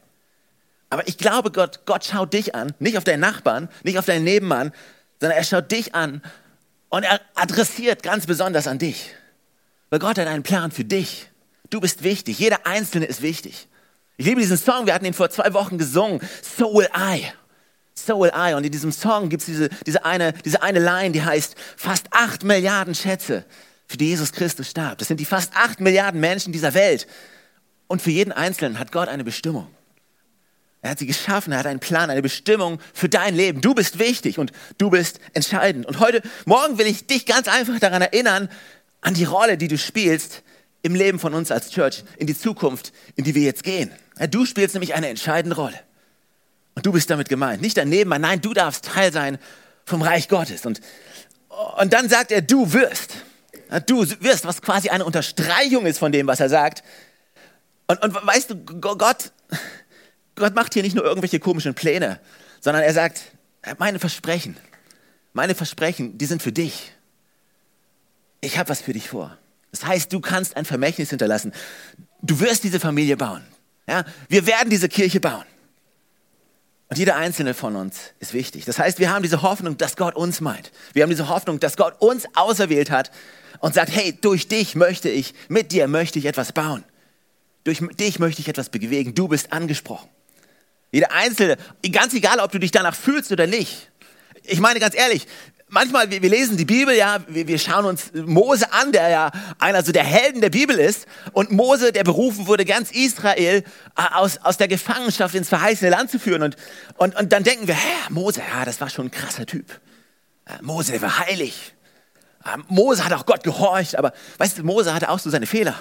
Aber 0.90 1.06
ich 1.08 1.18
glaube, 1.18 1.50
Gott, 1.50 1.80
Gott 1.86 2.04
schaut 2.04 2.32
dich 2.32 2.54
an, 2.54 2.72
nicht 2.78 2.96
auf 2.96 3.04
deinen 3.04 3.20
Nachbarn, 3.20 3.68
nicht 3.82 3.98
auf 3.98 4.06
deinen 4.06 4.24
Nebenmann, 4.24 4.72
sondern 5.20 5.38
er 5.38 5.44
schaut 5.44 5.70
dich 5.72 5.94
an 5.94 6.22
und 6.88 7.02
er 7.02 7.20
adressiert 7.34 8.02
ganz 8.02 8.26
besonders 8.26 8.66
an 8.66 8.78
dich. 8.78 9.10
Weil 9.90 9.98
Gott 9.98 10.18
hat 10.18 10.26
einen 10.26 10.42
Plan 10.42 10.70
für 10.70 10.84
dich. 10.84 11.28
Du 11.70 11.80
bist 11.80 12.02
wichtig. 12.02 12.38
Jeder 12.38 12.66
Einzelne 12.66 13.06
ist 13.06 13.22
wichtig. 13.22 13.68
Ich 14.16 14.26
liebe 14.26 14.40
diesen 14.40 14.56
Song. 14.56 14.86
Wir 14.86 14.94
hatten 14.94 15.04
ihn 15.04 15.14
vor 15.14 15.30
zwei 15.30 15.52
Wochen 15.52 15.78
gesungen. 15.78 16.20
So 16.42 16.72
will 16.74 16.88
I. 16.96 17.24
So 17.94 18.20
will 18.20 18.32
I. 18.34 18.54
Und 18.54 18.64
in 18.64 18.72
diesem 18.72 18.92
Song 18.92 19.28
gibt 19.28 19.42
es 19.42 19.46
diese, 19.46 19.68
diese, 19.84 20.04
eine, 20.04 20.32
diese 20.32 20.62
eine 20.62 20.78
Line, 20.78 21.12
die 21.12 21.22
heißt, 21.22 21.56
fast 21.76 22.06
acht 22.12 22.44
Milliarden 22.44 22.94
Schätze, 22.94 23.44
für 23.86 23.96
die 23.96 24.08
Jesus 24.08 24.32
Christus 24.32 24.70
starb. 24.70 24.98
Das 24.98 25.08
sind 25.08 25.20
die 25.20 25.24
fast 25.24 25.52
acht 25.54 25.80
Milliarden 25.80 26.20
Menschen 26.20 26.52
dieser 26.52 26.74
Welt. 26.74 27.06
Und 27.86 28.02
für 28.02 28.10
jeden 28.10 28.32
Einzelnen 28.32 28.78
hat 28.78 28.92
Gott 28.92 29.08
eine 29.08 29.24
Bestimmung. 29.24 29.68
Er 30.82 30.90
hat 30.90 30.98
sie 30.98 31.06
geschaffen, 31.06 31.52
er 31.52 31.60
hat 31.60 31.66
einen 31.66 31.80
Plan, 31.80 32.10
eine 32.10 32.22
Bestimmung 32.22 32.80
für 32.94 33.08
dein 33.08 33.34
Leben. 33.34 33.60
Du 33.60 33.74
bist 33.74 33.98
wichtig 33.98 34.38
und 34.38 34.52
du 34.78 34.90
bist 34.90 35.18
entscheidend. 35.32 35.86
Und 35.86 36.00
heute 36.00 36.22
Morgen 36.44 36.78
will 36.78 36.86
ich 36.86 37.06
dich 37.06 37.26
ganz 37.26 37.48
einfach 37.48 37.78
daran 37.80 38.02
erinnern, 38.02 38.48
an 39.00 39.14
die 39.14 39.24
Rolle, 39.24 39.56
die 39.56 39.68
du 39.68 39.78
spielst 39.78 40.42
im 40.82 40.94
Leben 40.94 41.18
von 41.18 41.34
uns 41.34 41.50
als 41.50 41.70
Church, 41.70 42.04
in 42.18 42.26
die 42.26 42.38
Zukunft, 42.38 42.92
in 43.16 43.24
die 43.24 43.34
wir 43.34 43.42
jetzt 43.42 43.64
gehen. 43.64 43.90
Du 44.30 44.46
spielst 44.46 44.74
nämlich 44.74 44.94
eine 44.94 45.08
entscheidende 45.08 45.56
Rolle. 45.56 45.78
Und 46.74 46.86
du 46.86 46.92
bist 46.92 47.10
damit 47.10 47.28
gemeint. 47.28 47.62
Nicht 47.62 47.76
daneben, 47.76 48.10
nein, 48.10 48.40
du 48.40 48.52
darfst 48.52 48.84
Teil 48.84 49.12
sein 49.12 49.38
vom 49.84 50.02
Reich 50.02 50.28
Gottes. 50.28 50.66
Und, 50.66 50.80
und 51.78 51.92
dann 51.92 52.08
sagt 52.08 52.30
er, 52.30 52.42
du 52.42 52.72
wirst. 52.72 53.14
Du 53.86 54.06
wirst, 54.20 54.44
was 54.44 54.62
quasi 54.62 54.88
eine 54.88 55.04
Unterstreichung 55.04 55.86
ist 55.86 55.98
von 55.98 56.12
dem, 56.12 56.26
was 56.26 56.40
er 56.40 56.48
sagt. 56.48 56.84
Und, 57.86 58.02
und 58.02 58.14
weißt 58.14 58.50
du, 58.50 58.56
Gott, 58.80 59.32
Gott 60.34 60.54
macht 60.54 60.74
hier 60.74 60.82
nicht 60.82 60.94
nur 60.94 61.04
irgendwelche 61.04 61.40
komischen 61.40 61.74
Pläne, 61.74 62.20
sondern 62.60 62.82
er 62.82 62.92
sagt, 62.92 63.22
meine 63.78 63.98
Versprechen, 63.98 64.56
meine 65.32 65.54
Versprechen, 65.54 66.18
die 66.18 66.26
sind 66.26 66.42
für 66.42 66.52
dich. 66.52 66.92
Ich 68.40 68.58
habe 68.58 68.68
was 68.68 68.80
für 68.80 68.92
dich 68.92 69.08
vor. 69.08 69.36
Das 69.70 69.84
heißt, 69.84 70.12
du 70.12 70.20
kannst 70.20 70.56
ein 70.56 70.64
Vermächtnis 70.64 71.10
hinterlassen. 71.10 71.52
Du 72.22 72.40
wirst 72.40 72.64
diese 72.64 72.80
Familie 72.80 73.16
bauen. 73.16 73.44
Ja? 73.88 74.04
Wir 74.28 74.46
werden 74.46 74.70
diese 74.70 74.88
Kirche 74.88 75.20
bauen. 75.20 75.44
Und 76.88 76.98
jeder 76.98 77.16
einzelne 77.16 77.52
von 77.52 77.74
uns 77.74 78.12
ist 78.20 78.32
wichtig. 78.32 78.64
Das 78.64 78.78
heißt, 78.78 79.00
wir 79.00 79.10
haben 79.10 79.22
diese 79.22 79.42
Hoffnung, 79.42 79.76
dass 79.76 79.96
Gott 79.96 80.14
uns 80.14 80.40
meint. 80.40 80.70
Wir 80.92 81.02
haben 81.02 81.10
diese 81.10 81.28
Hoffnung, 81.28 81.58
dass 81.58 81.76
Gott 81.76 81.94
uns 82.00 82.26
auserwählt 82.34 82.90
hat 82.90 83.10
und 83.60 83.74
sagt, 83.74 83.90
hey, 83.94 84.16
durch 84.20 84.48
dich 84.48 84.74
möchte 84.74 85.08
ich, 85.08 85.34
mit 85.48 85.72
dir 85.72 85.88
möchte 85.88 86.18
ich 86.18 86.26
etwas 86.26 86.52
bauen. 86.52 86.84
Durch 87.64 87.82
dich 87.98 88.18
möchte 88.18 88.40
ich 88.40 88.48
etwas 88.48 88.68
bewegen. 88.68 89.14
Du 89.14 89.28
bist 89.28 89.52
angesprochen. 89.52 90.08
Jeder 90.92 91.12
Einzelne, 91.12 91.56
ganz 91.92 92.14
egal, 92.14 92.38
ob 92.40 92.52
du 92.52 92.58
dich 92.58 92.70
danach 92.70 92.94
fühlst 92.94 93.32
oder 93.32 93.46
nicht. 93.46 93.90
Ich 94.44 94.60
meine 94.60 94.78
ganz 94.78 94.94
ehrlich, 94.94 95.26
manchmal, 95.68 96.10
wir, 96.10 96.22
wir 96.22 96.30
lesen 96.30 96.56
die 96.56 96.64
Bibel, 96.64 96.94
ja, 96.94 97.18
wir, 97.28 97.48
wir, 97.48 97.58
schauen 97.58 97.84
uns 97.84 98.12
Mose 98.14 98.72
an, 98.72 98.92
der 98.92 99.08
ja 99.08 99.30
einer 99.58 99.82
so 99.82 99.92
der 99.92 100.04
Helden 100.04 100.40
der 100.40 100.50
Bibel 100.50 100.78
ist. 100.78 101.06
Und 101.32 101.50
Mose, 101.50 101.92
der 101.92 102.04
berufen 102.04 102.46
wurde, 102.46 102.64
ganz 102.64 102.90
Israel 102.92 103.64
äh, 103.96 104.14
aus, 104.14 104.38
aus 104.38 104.56
der 104.56 104.68
Gefangenschaft 104.68 105.34
ins 105.34 105.48
verheißene 105.48 105.90
Land 105.90 106.10
zu 106.10 106.18
führen. 106.18 106.42
Und, 106.42 106.56
und, 106.96 107.16
und 107.16 107.32
dann 107.32 107.42
denken 107.42 107.66
wir, 107.66 107.74
hä, 107.74 108.10
Mose, 108.10 108.40
ja, 108.40 108.64
das 108.64 108.80
war 108.80 108.90
schon 108.90 109.06
ein 109.06 109.10
krasser 109.10 109.46
Typ. 109.46 109.80
Äh, 110.46 110.62
Mose, 110.62 110.92
der 110.92 111.02
war 111.02 111.18
heilig. 111.18 111.74
Äh, 112.46 112.58
Mose 112.68 113.04
hat 113.04 113.12
auch 113.12 113.26
Gott 113.26 113.42
gehorcht, 113.42 113.96
aber 113.96 114.12
weißt 114.38 114.58
du, 114.58 114.62
Mose 114.62 114.94
hatte 114.94 115.08
auch 115.08 115.18
so 115.18 115.30
seine 115.30 115.46
Fehler. 115.46 115.74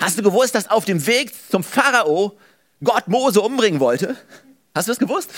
Hast 0.00 0.18
du 0.18 0.22
gewusst, 0.22 0.54
dass 0.54 0.70
auf 0.70 0.84
dem 0.84 1.06
Weg 1.06 1.32
zum 1.50 1.62
Pharao 1.62 2.38
Gott 2.82 3.08
Mose 3.08 3.40
umbringen 3.40 3.80
wollte? 3.80 4.16
Hast 4.74 4.88
du 4.88 4.92
das 4.92 4.98
gewusst? 4.98 5.30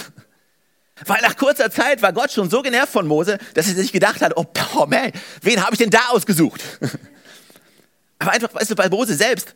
Weil 1.07 1.21
nach 1.23 1.37
kurzer 1.37 1.71
Zeit 1.71 2.03
war 2.03 2.13
Gott 2.13 2.31
schon 2.31 2.49
so 2.49 2.63
genervt 2.63 2.93
von 2.93 3.07
Mose, 3.07 3.39
dass 3.55 3.67
er 3.67 3.75
sich 3.75 3.93
gedacht 3.93 4.21
hat, 4.21 4.37
oh, 4.37 4.47
oh 4.77 4.87
man, 4.87 5.11
wen 5.43 5.63
habe 5.63 5.73
ich 5.73 5.79
denn 5.79 5.91
da 5.91 6.09
ausgesucht? 6.11 6.63
Aber 8.19 8.31
einfach, 8.31 8.55
weißt 8.55 8.71
du, 8.71 8.77
bei 8.77 8.89
Mose 8.89 9.15
selbst, 9.15 9.55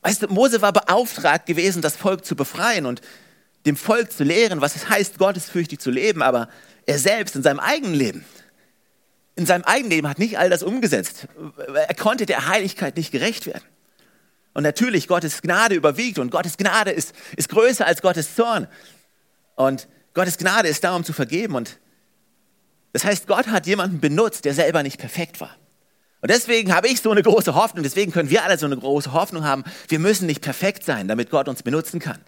weißt 0.00 0.22
du, 0.22 0.28
Mose 0.28 0.62
war 0.62 0.72
beauftragt 0.72 1.44
gewesen, 1.46 1.82
das 1.82 1.96
Volk 1.96 2.24
zu 2.24 2.34
befreien 2.34 2.86
und 2.86 3.02
dem 3.66 3.76
Volk 3.76 4.10
zu 4.10 4.24
lehren, 4.24 4.62
was 4.62 4.74
es 4.74 4.88
heißt, 4.88 5.18
gottesfürchtig 5.18 5.78
zu 5.80 5.90
leben, 5.90 6.22
aber 6.22 6.48
er 6.86 6.98
selbst 6.98 7.36
in 7.36 7.42
seinem 7.42 7.60
eigenen 7.60 7.94
Leben, 7.94 8.24
in 9.36 9.46
seinem 9.46 9.64
eigenen 9.64 9.90
Leben 9.90 10.08
hat 10.08 10.18
nicht 10.18 10.38
all 10.38 10.50
das 10.50 10.62
umgesetzt. 10.62 11.28
Er 11.66 11.94
konnte 11.94 12.26
der 12.26 12.48
Heiligkeit 12.48 12.96
nicht 12.96 13.12
gerecht 13.12 13.46
werden. 13.46 13.64
Und 14.52 14.64
natürlich, 14.64 15.06
Gottes 15.06 15.42
Gnade 15.42 15.74
überwiegt 15.74 16.18
und 16.18 16.30
Gottes 16.30 16.56
Gnade 16.56 16.90
ist, 16.90 17.14
ist 17.36 17.48
größer 17.48 17.86
als 17.86 18.02
Gottes 18.02 18.34
Zorn. 18.34 18.66
Und 19.54 19.88
Gottes 20.14 20.38
Gnade 20.38 20.68
ist 20.68 20.82
da, 20.82 20.96
um 20.96 21.04
zu 21.04 21.12
vergeben. 21.12 21.54
Und 21.54 21.78
das 22.92 23.04
heißt, 23.04 23.26
Gott 23.26 23.46
hat 23.46 23.66
jemanden 23.66 24.00
benutzt, 24.00 24.44
der 24.44 24.54
selber 24.54 24.82
nicht 24.82 24.98
perfekt 24.98 25.40
war. 25.40 25.56
Und 26.20 26.30
deswegen 26.30 26.74
habe 26.74 26.88
ich 26.88 27.00
so 27.00 27.10
eine 27.10 27.22
große 27.22 27.54
Hoffnung, 27.54 27.82
deswegen 27.82 28.12
können 28.12 28.28
wir 28.28 28.44
alle 28.44 28.58
so 28.58 28.66
eine 28.66 28.76
große 28.76 29.12
Hoffnung 29.12 29.44
haben. 29.44 29.64
Wir 29.88 29.98
müssen 29.98 30.26
nicht 30.26 30.42
perfekt 30.42 30.84
sein, 30.84 31.08
damit 31.08 31.30
Gott 31.30 31.48
uns 31.48 31.62
benutzen 31.62 31.98
kann. 32.00 32.18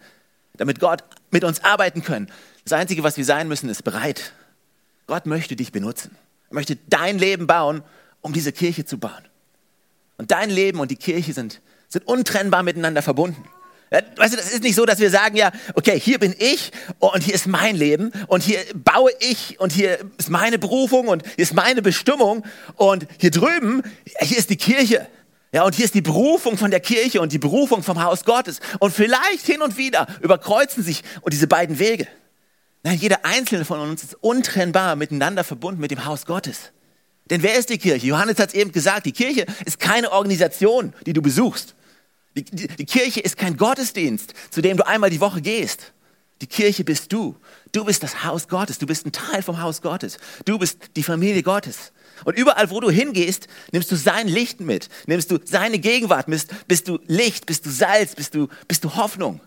Damit 0.55 0.79
Gott 0.79 1.03
mit 1.31 1.43
uns 1.43 1.63
arbeiten 1.63 2.03
kann. 2.03 2.29
Das 2.63 2.73
Einzige, 2.73 3.03
was 3.03 3.17
wir 3.17 3.25
sein 3.25 3.47
müssen, 3.47 3.69
ist 3.69 3.83
bereit. 3.83 4.33
Gott 5.05 5.25
möchte 5.25 5.55
dich 5.55 5.71
benutzen. 5.71 6.15
Möchte 6.53 6.77
dein 6.87 7.17
Leben 7.17 7.47
bauen, 7.47 7.83
um 8.21 8.31
diese 8.31 8.51
Kirche 8.51 8.85
zu 8.85 8.99
bauen. 8.99 9.11
Und 10.17 10.31
dein 10.31 10.49
Leben 10.49 10.79
und 10.79 10.91
die 10.91 10.95
Kirche 10.95 11.33
sind, 11.33 11.61
sind 11.89 12.07
untrennbar 12.07 12.63
miteinander 12.63 13.01
verbunden. 13.01 13.43
Weißt 13.91 14.33
du, 14.33 14.37
das 14.37 14.51
ist 14.51 14.63
nicht 14.63 14.75
so, 14.75 14.85
dass 14.85 14.99
wir 14.99 15.09
sagen, 15.11 15.35
ja, 15.35 15.51
okay, 15.75 15.99
hier 15.99 16.17
bin 16.17 16.33
ich 16.37 16.71
und 16.99 17.23
hier 17.23 17.35
ist 17.35 17.45
mein 17.45 17.75
Leben 17.75 18.11
und 18.27 18.41
hier 18.41 18.59
baue 18.73 19.11
ich 19.19 19.59
und 19.59 19.71
hier 19.71 19.99
ist 20.17 20.31
meine 20.31 20.57
Berufung 20.57 21.07
und 21.07 21.23
hier 21.23 21.43
ist 21.43 21.53
meine 21.53 21.83
Bestimmung 21.83 22.43
und 22.75 23.05
hier 23.19 23.29
drüben, 23.29 23.83
hier 24.19 24.37
ist 24.37 24.49
die 24.49 24.57
Kirche. 24.57 25.07
Ja, 25.51 25.63
und 25.63 25.75
hier 25.75 25.85
ist 25.85 25.93
die 25.93 26.01
Berufung 26.01 26.57
von 26.57 26.71
der 26.71 26.79
Kirche 26.79 27.21
und 27.21 27.31
die 27.31 27.37
Berufung 27.37 27.83
vom 27.83 28.03
Haus 28.03 28.25
Gottes. 28.25 28.59
Und 28.79 28.91
vielleicht 28.91 29.45
hin 29.45 29.61
und 29.61 29.77
wieder 29.77 30.07
überkreuzen 30.21 30.83
sich 30.83 31.03
diese 31.31 31.45
beiden 31.45 31.77
Wege. 31.77 32.07
Nein, 32.83 32.97
jeder 32.97 33.23
einzelne 33.23 33.63
von 33.63 33.79
uns 33.79 34.03
ist 34.03 34.15
untrennbar 34.15 34.97
miteinander 34.97 35.45
verbunden 35.45 35.79
mit 35.79 35.91
dem 35.91 36.05
Haus 36.05 36.25
Gottes. 36.25 36.71
Denn 37.29 37.41
wer 37.41 37.57
ist 37.57 37.69
die 37.69 37.77
Kirche? 37.77 38.07
Johannes 38.07 38.37
hat 38.39 38.49
es 38.49 38.55
eben 38.55 38.73
gesagt, 38.73 39.05
die 39.05 39.13
Kirche 39.13 39.45
ist 39.65 39.79
keine 39.79 40.11
Organisation, 40.11 40.93
die 41.05 41.13
du 41.13 41.21
besuchst. 41.21 41.75
Die, 42.35 42.43
die, 42.43 42.67
die 42.67 42.85
Kirche 42.85 43.21
ist 43.21 43.37
kein 43.37 43.55
Gottesdienst, 43.55 44.33
zu 44.49 44.61
dem 44.61 44.75
du 44.75 44.85
einmal 44.85 45.09
die 45.09 45.21
Woche 45.21 45.41
gehst. 45.41 45.93
Die 46.41 46.47
Kirche 46.47 46.83
bist 46.83 47.13
du. 47.13 47.37
Du 47.71 47.85
bist 47.85 48.03
das 48.03 48.25
Haus 48.25 48.49
Gottes. 48.49 48.79
Du 48.79 48.85
bist 48.85 49.05
ein 49.05 49.13
Teil 49.13 49.41
vom 49.41 49.61
Haus 49.61 49.81
Gottes. 49.81 50.17
Du 50.43 50.57
bist 50.57 50.77
die 50.97 51.03
Familie 51.03 51.41
Gottes. 51.41 51.93
Und 52.25 52.37
überall, 52.37 52.69
wo 52.69 52.81
du 52.81 52.89
hingehst, 52.89 53.47
nimmst 53.71 53.89
du 53.91 53.95
sein 53.95 54.27
Licht 54.27 54.59
mit. 54.59 54.89
Nimmst 55.05 55.31
du 55.31 55.39
seine 55.45 55.79
Gegenwart. 55.79 56.25
Bist, 56.25 56.53
bist 56.67 56.89
du 56.89 56.99
Licht, 57.07 57.45
bist 57.45 57.65
du 57.65 57.69
Salz, 57.69 58.15
bist 58.15 58.35
du, 58.35 58.49
bist 58.67 58.83
du 58.83 58.93
Hoffnung. 58.95 59.39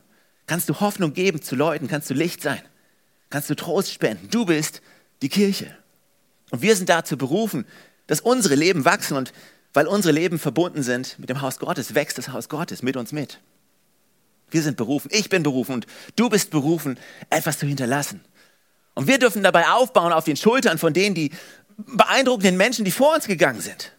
Kannst 0.46 0.70
du 0.70 0.80
Hoffnung 0.80 1.12
geben 1.12 1.42
zu 1.42 1.54
Leuten, 1.54 1.86
kannst 1.88 2.08
du 2.08 2.14
Licht 2.14 2.40
sein. 2.40 2.62
Kannst 3.30 3.50
du 3.50 3.54
Trost 3.54 3.92
spenden. 3.92 4.28
Du 4.30 4.46
bist 4.46 4.82
die 5.22 5.28
Kirche. 5.28 5.76
Und 6.50 6.62
wir 6.62 6.76
sind 6.76 6.88
dazu 6.88 7.16
berufen, 7.16 7.66
dass 8.06 8.20
unsere 8.20 8.54
Leben 8.54 8.84
wachsen 8.84 9.16
und 9.16 9.32
weil 9.72 9.86
unsere 9.86 10.12
Leben 10.12 10.38
verbunden 10.38 10.82
sind 10.82 11.18
mit 11.18 11.28
dem 11.28 11.42
Haus 11.42 11.58
Gottes, 11.58 11.94
wächst 11.94 12.18
das 12.18 12.30
Haus 12.30 12.48
Gottes 12.48 12.82
mit 12.82 12.96
uns 12.96 13.12
mit. 13.12 13.40
Wir 14.50 14.62
sind 14.62 14.76
berufen, 14.76 15.10
ich 15.12 15.28
bin 15.28 15.42
berufen 15.42 15.74
und 15.74 15.86
du 16.14 16.28
bist 16.28 16.50
berufen, 16.50 16.98
etwas 17.30 17.58
zu 17.58 17.66
hinterlassen. 17.66 18.20
Und 18.94 19.08
wir 19.08 19.18
dürfen 19.18 19.42
dabei 19.42 19.68
aufbauen 19.68 20.12
auf 20.12 20.24
den 20.24 20.36
Schultern 20.36 20.78
von 20.78 20.94
denen, 20.94 21.14
die 21.14 21.30
beeindruckenden 21.76 22.56
Menschen, 22.56 22.84
die 22.84 22.90
vor 22.90 23.14
uns 23.14 23.26
gegangen 23.26 23.60
sind. 23.60 23.92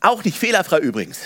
Auch 0.00 0.22
nicht 0.22 0.38
fehlerfrei 0.38 0.78
übrigens. 0.78 1.18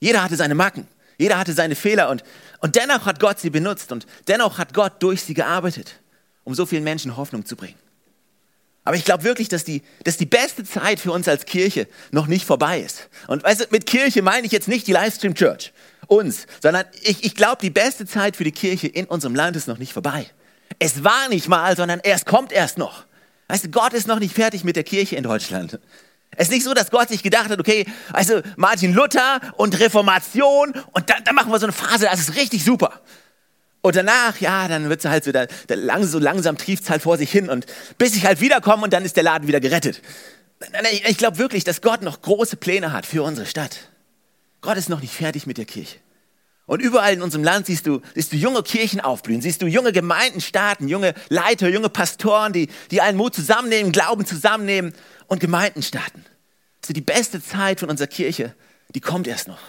Jeder 0.00 0.22
hatte 0.22 0.36
seine 0.36 0.54
Macken, 0.54 0.86
jeder 1.16 1.38
hatte 1.38 1.54
seine 1.54 1.76
Fehler 1.76 2.10
und, 2.10 2.24
und 2.58 2.76
dennoch 2.76 3.06
hat 3.06 3.20
Gott 3.20 3.38
sie 3.38 3.50
benutzt 3.50 3.92
und 3.92 4.04
dennoch 4.28 4.58
hat 4.58 4.74
Gott 4.74 5.02
durch 5.02 5.22
sie 5.22 5.32
gearbeitet, 5.34 6.00
um 6.44 6.54
so 6.54 6.66
vielen 6.66 6.84
Menschen 6.84 7.16
Hoffnung 7.16 7.44
zu 7.44 7.56
bringen. 7.56 7.78
Aber 8.84 8.96
ich 8.96 9.04
glaube 9.04 9.24
wirklich, 9.24 9.48
dass 9.48 9.64
die, 9.64 9.82
dass 10.04 10.18
die 10.18 10.26
beste 10.26 10.62
Zeit 10.62 11.00
für 11.00 11.10
uns 11.10 11.26
als 11.26 11.46
Kirche 11.46 11.88
noch 12.10 12.26
nicht 12.26 12.44
vorbei 12.44 12.80
ist. 12.80 13.08
Und 13.28 13.42
weißt 13.42 13.62
du, 13.62 13.64
mit 13.70 13.86
Kirche 13.86 14.20
meine 14.20 14.46
ich 14.46 14.52
jetzt 14.52 14.68
nicht 14.68 14.86
die 14.86 14.92
Livestream 14.92 15.34
Church, 15.34 15.72
uns, 16.06 16.46
sondern 16.62 16.84
ich, 17.00 17.24
ich 17.24 17.34
glaube, 17.34 17.62
die 17.62 17.70
beste 17.70 18.06
Zeit 18.06 18.36
für 18.36 18.44
die 18.44 18.52
Kirche 18.52 18.86
in 18.86 19.06
unserem 19.06 19.34
Land 19.34 19.56
ist 19.56 19.68
noch 19.68 19.78
nicht 19.78 19.94
vorbei. 19.94 20.26
Es 20.78 21.02
war 21.02 21.28
nicht 21.30 21.48
mal, 21.48 21.76
sondern 21.76 22.00
es 22.00 22.26
kommt 22.26 22.52
erst 22.52 22.76
noch. 22.76 23.06
Weißt 23.48 23.64
du, 23.64 23.70
Gott 23.70 23.94
ist 23.94 24.06
noch 24.06 24.18
nicht 24.18 24.34
fertig 24.34 24.64
mit 24.64 24.76
der 24.76 24.84
Kirche 24.84 25.16
in 25.16 25.22
Deutschland. 25.22 25.78
Es 26.36 26.48
ist 26.48 26.52
nicht 26.52 26.64
so, 26.64 26.74
dass 26.74 26.90
Gott 26.90 27.08
sich 27.08 27.22
gedacht 27.22 27.48
hat, 27.48 27.60
okay, 27.60 27.86
also 28.12 28.42
Martin 28.56 28.92
Luther 28.92 29.40
und 29.56 29.78
Reformation 29.78 30.74
und 30.92 31.08
dann, 31.08 31.22
dann 31.24 31.34
machen 31.34 31.50
wir 31.52 31.58
so 31.58 31.66
eine 31.66 31.72
Phase, 31.72 32.06
das 32.10 32.20
ist 32.20 32.36
richtig 32.36 32.64
super. 32.64 33.00
Und 33.84 33.96
danach, 33.96 34.40
ja, 34.40 34.66
dann 34.66 34.88
wird 34.88 35.04
es 35.04 35.10
halt 35.10 35.34
da 35.34 35.46
lang, 35.68 36.04
so 36.04 36.18
langsam 36.18 36.56
trieft 36.56 36.88
halt 36.88 37.02
vor 37.02 37.18
sich 37.18 37.30
hin 37.30 37.50
und 37.50 37.66
bis 37.98 38.16
ich 38.16 38.24
halt 38.24 38.40
wiederkomme 38.40 38.84
und 38.84 38.94
dann 38.94 39.04
ist 39.04 39.14
der 39.14 39.24
Laden 39.24 39.46
wieder 39.46 39.60
gerettet. 39.60 40.00
Ich 41.06 41.18
glaube 41.18 41.36
wirklich, 41.36 41.64
dass 41.64 41.82
Gott 41.82 42.00
noch 42.00 42.22
große 42.22 42.56
Pläne 42.56 42.94
hat 42.94 43.04
für 43.04 43.22
unsere 43.22 43.46
Stadt. 43.46 43.90
Gott 44.62 44.78
ist 44.78 44.88
noch 44.88 45.02
nicht 45.02 45.12
fertig 45.12 45.46
mit 45.46 45.58
der 45.58 45.66
Kirche. 45.66 45.98
Und 46.64 46.80
überall 46.80 47.12
in 47.12 47.20
unserem 47.20 47.44
Land 47.44 47.66
siehst 47.66 47.86
du, 47.86 48.00
siehst 48.14 48.32
du 48.32 48.36
junge 48.36 48.62
Kirchen 48.62 49.02
aufblühen, 49.02 49.42
siehst 49.42 49.60
du 49.60 49.66
junge 49.66 49.92
Gemeinden 49.92 50.40
starten, 50.40 50.88
junge 50.88 51.12
Leiter, 51.28 51.68
junge 51.68 51.90
Pastoren, 51.90 52.54
die, 52.54 52.70
die 52.90 53.02
allen 53.02 53.18
Mut 53.18 53.34
zusammennehmen, 53.34 53.92
Glauben 53.92 54.24
zusammennehmen 54.24 54.94
und 55.26 55.40
Gemeinden 55.40 55.82
starten. 55.82 56.24
Also 56.82 56.94
die 56.94 57.02
beste 57.02 57.42
Zeit 57.42 57.80
von 57.80 57.90
unserer 57.90 58.08
Kirche, 58.08 58.54
die 58.94 59.00
kommt 59.00 59.28
erst 59.28 59.46
noch. 59.46 59.60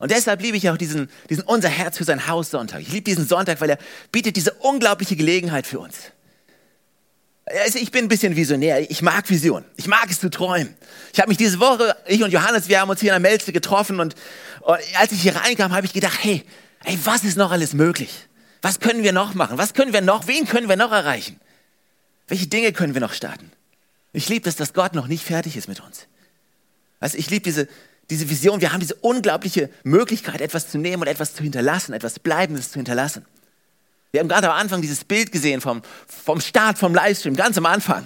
Und 0.00 0.10
deshalb 0.10 0.40
liebe 0.40 0.56
ich 0.56 0.68
auch 0.70 0.78
diesen, 0.78 1.10
diesen 1.28 1.44
Unser 1.44 1.68
Herz 1.68 1.98
für 1.98 2.04
sein 2.04 2.26
Haus 2.26 2.50
Sonntag. 2.50 2.80
Ich 2.80 2.88
liebe 2.88 3.04
diesen 3.04 3.28
Sonntag, 3.28 3.60
weil 3.60 3.70
er 3.70 3.78
bietet 4.10 4.34
diese 4.34 4.54
unglaubliche 4.54 5.14
Gelegenheit 5.14 5.66
für 5.66 5.78
uns. 5.78 5.96
Also 7.44 7.78
ich 7.78 7.90
bin 7.90 8.06
ein 8.06 8.08
bisschen 8.08 8.34
visionär. 8.34 8.90
Ich 8.90 9.02
mag 9.02 9.28
Vision. 9.28 9.62
Ich 9.76 9.86
mag 9.86 10.10
es 10.10 10.18
zu 10.18 10.30
träumen. 10.30 10.74
Ich 11.12 11.20
habe 11.20 11.28
mich 11.28 11.36
diese 11.36 11.60
Woche, 11.60 11.94
ich 12.06 12.22
und 12.22 12.32
Johannes, 12.32 12.68
wir 12.68 12.80
haben 12.80 12.88
uns 12.88 13.00
hier 13.00 13.14
in 13.14 13.22
der 13.22 13.30
Melze 13.30 13.52
getroffen 13.52 14.00
und, 14.00 14.14
und 14.60 14.78
als 14.94 15.12
ich 15.12 15.20
hier 15.20 15.36
reinkam, 15.36 15.72
habe 15.72 15.84
ich 15.84 15.92
gedacht, 15.92 16.18
hey, 16.22 16.44
hey, 16.82 16.98
was 17.04 17.22
ist 17.22 17.36
noch 17.36 17.50
alles 17.50 17.74
möglich? 17.74 18.26
Was 18.62 18.80
können 18.80 19.02
wir 19.02 19.12
noch 19.12 19.34
machen? 19.34 19.58
Was 19.58 19.74
können 19.74 19.92
wir 19.92 20.00
noch, 20.00 20.26
wen 20.26 20.46
können 20.46 20.68
wir 20.68 20.76
noch 20.76 20.92
erreichen? 20.92 21.38
Welche 22.26 22.46
Dinge 22.46 22.72
können 22.72 22.94
wir 22.94 23.02
noch 23.02 23.12
starten? 23.12 23.52
Ich 24.14 24.30
liebe 24.30 24.48
es, 24.48 24.56
dass 24.56 24.72
Gott 24.72 24.94
noch 24.94 25.08
nicht 25.08 25.24
fertig 25.24 25.58
ist 25.58 25.68
mit 25.68 25.80
uns. 25.80 26.06
Also 27.00 27.18
ich 27.18 27.28
liebe 27.28 27.42
diese, 27.42 27.68
diese 28.10 28.28
Vision. 28.28 28.60
Wir 28.60 28.72
haben 28.72 28.80
diese 28.80 28.96
unglaubliche 28.96 29.70
Möglichkeit, 29.84 30.40
etwas 30.40 30.68
zu 30.68 30.78
nehmen 30.78 31.02
und 31.02 31.08
etwas 31.08 31.34
zu 31.34 31.42
hinterlassen, 31.42 31.92
etwas 31.92 32.18
Bleibendes 32.18 32.70
zu 32.70 32.78
hinterlassen. 32.78 33.24
Wir 34.12 34.20
haben 34.20 34.28
gerade 34.28 34.50
am 34.50 34.58
Anfang 34.58 34.82
dieses 34.82 35.04
Bild 35.04 35.30
gesehen 35.30 35.60
vom, 35.60 35.82
vom 36.08 36.40
Start, 36.40 36.78
vom 36.78 36.92
Livestream, 36.92 37.36
ganz 37.36 37.56
am 37.56 37.66
Anfang. 37.66 38.04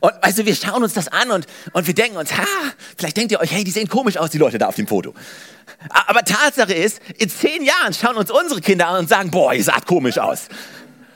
Und 0.00 0.12
weißt 0.20 0.38
du, 0.38 0.44
wir 0.44 0.56
schauen 0.56 0.82
uns 0.82 0.92
das 0.92 1.06
an 1.06 1.30
und, 1.30 1.46
und 1.72 1.86
wir 1.86 1.94
denken 1.94 2.16
uns, 2.16 2.36
ha, 2.36 2.44
vielleicht 2.96 3.16
denkt 3.16 3.30
ihr 3.30 3.38
euch, 3.38 3.52
hey, 3.52 3.62
die 3.62 3.70
sehen 3.70 3.88
komisch 3.88 4.16
aus, 4.16 4.30
die 4.30 4.38
Leute 4.38 4.58
da 4.58 4.66
auf 4.66 4.74
dem 4.74 4.88
Foto. 4.88 5.14
Aber 5.88 6.24
Tatsache 6.24 6.74
ist, 6.74 7.00
in 7.18 7.30
zehn 7.30 7.62
Jahren 7.62 7.94
schauen 7.94 8.16
uns 8.16 8.32
unsere 8.32 8.60
Kinder 8.60 8.88
an 8.88 9.00
und 9.00 9.08
sagen, 9.08 9.30
boah, 9.30 9.54
ihr 9.54 9.62
seht 9.62 9.86
komisch 9.86 10.18
aus. 10.18 10.48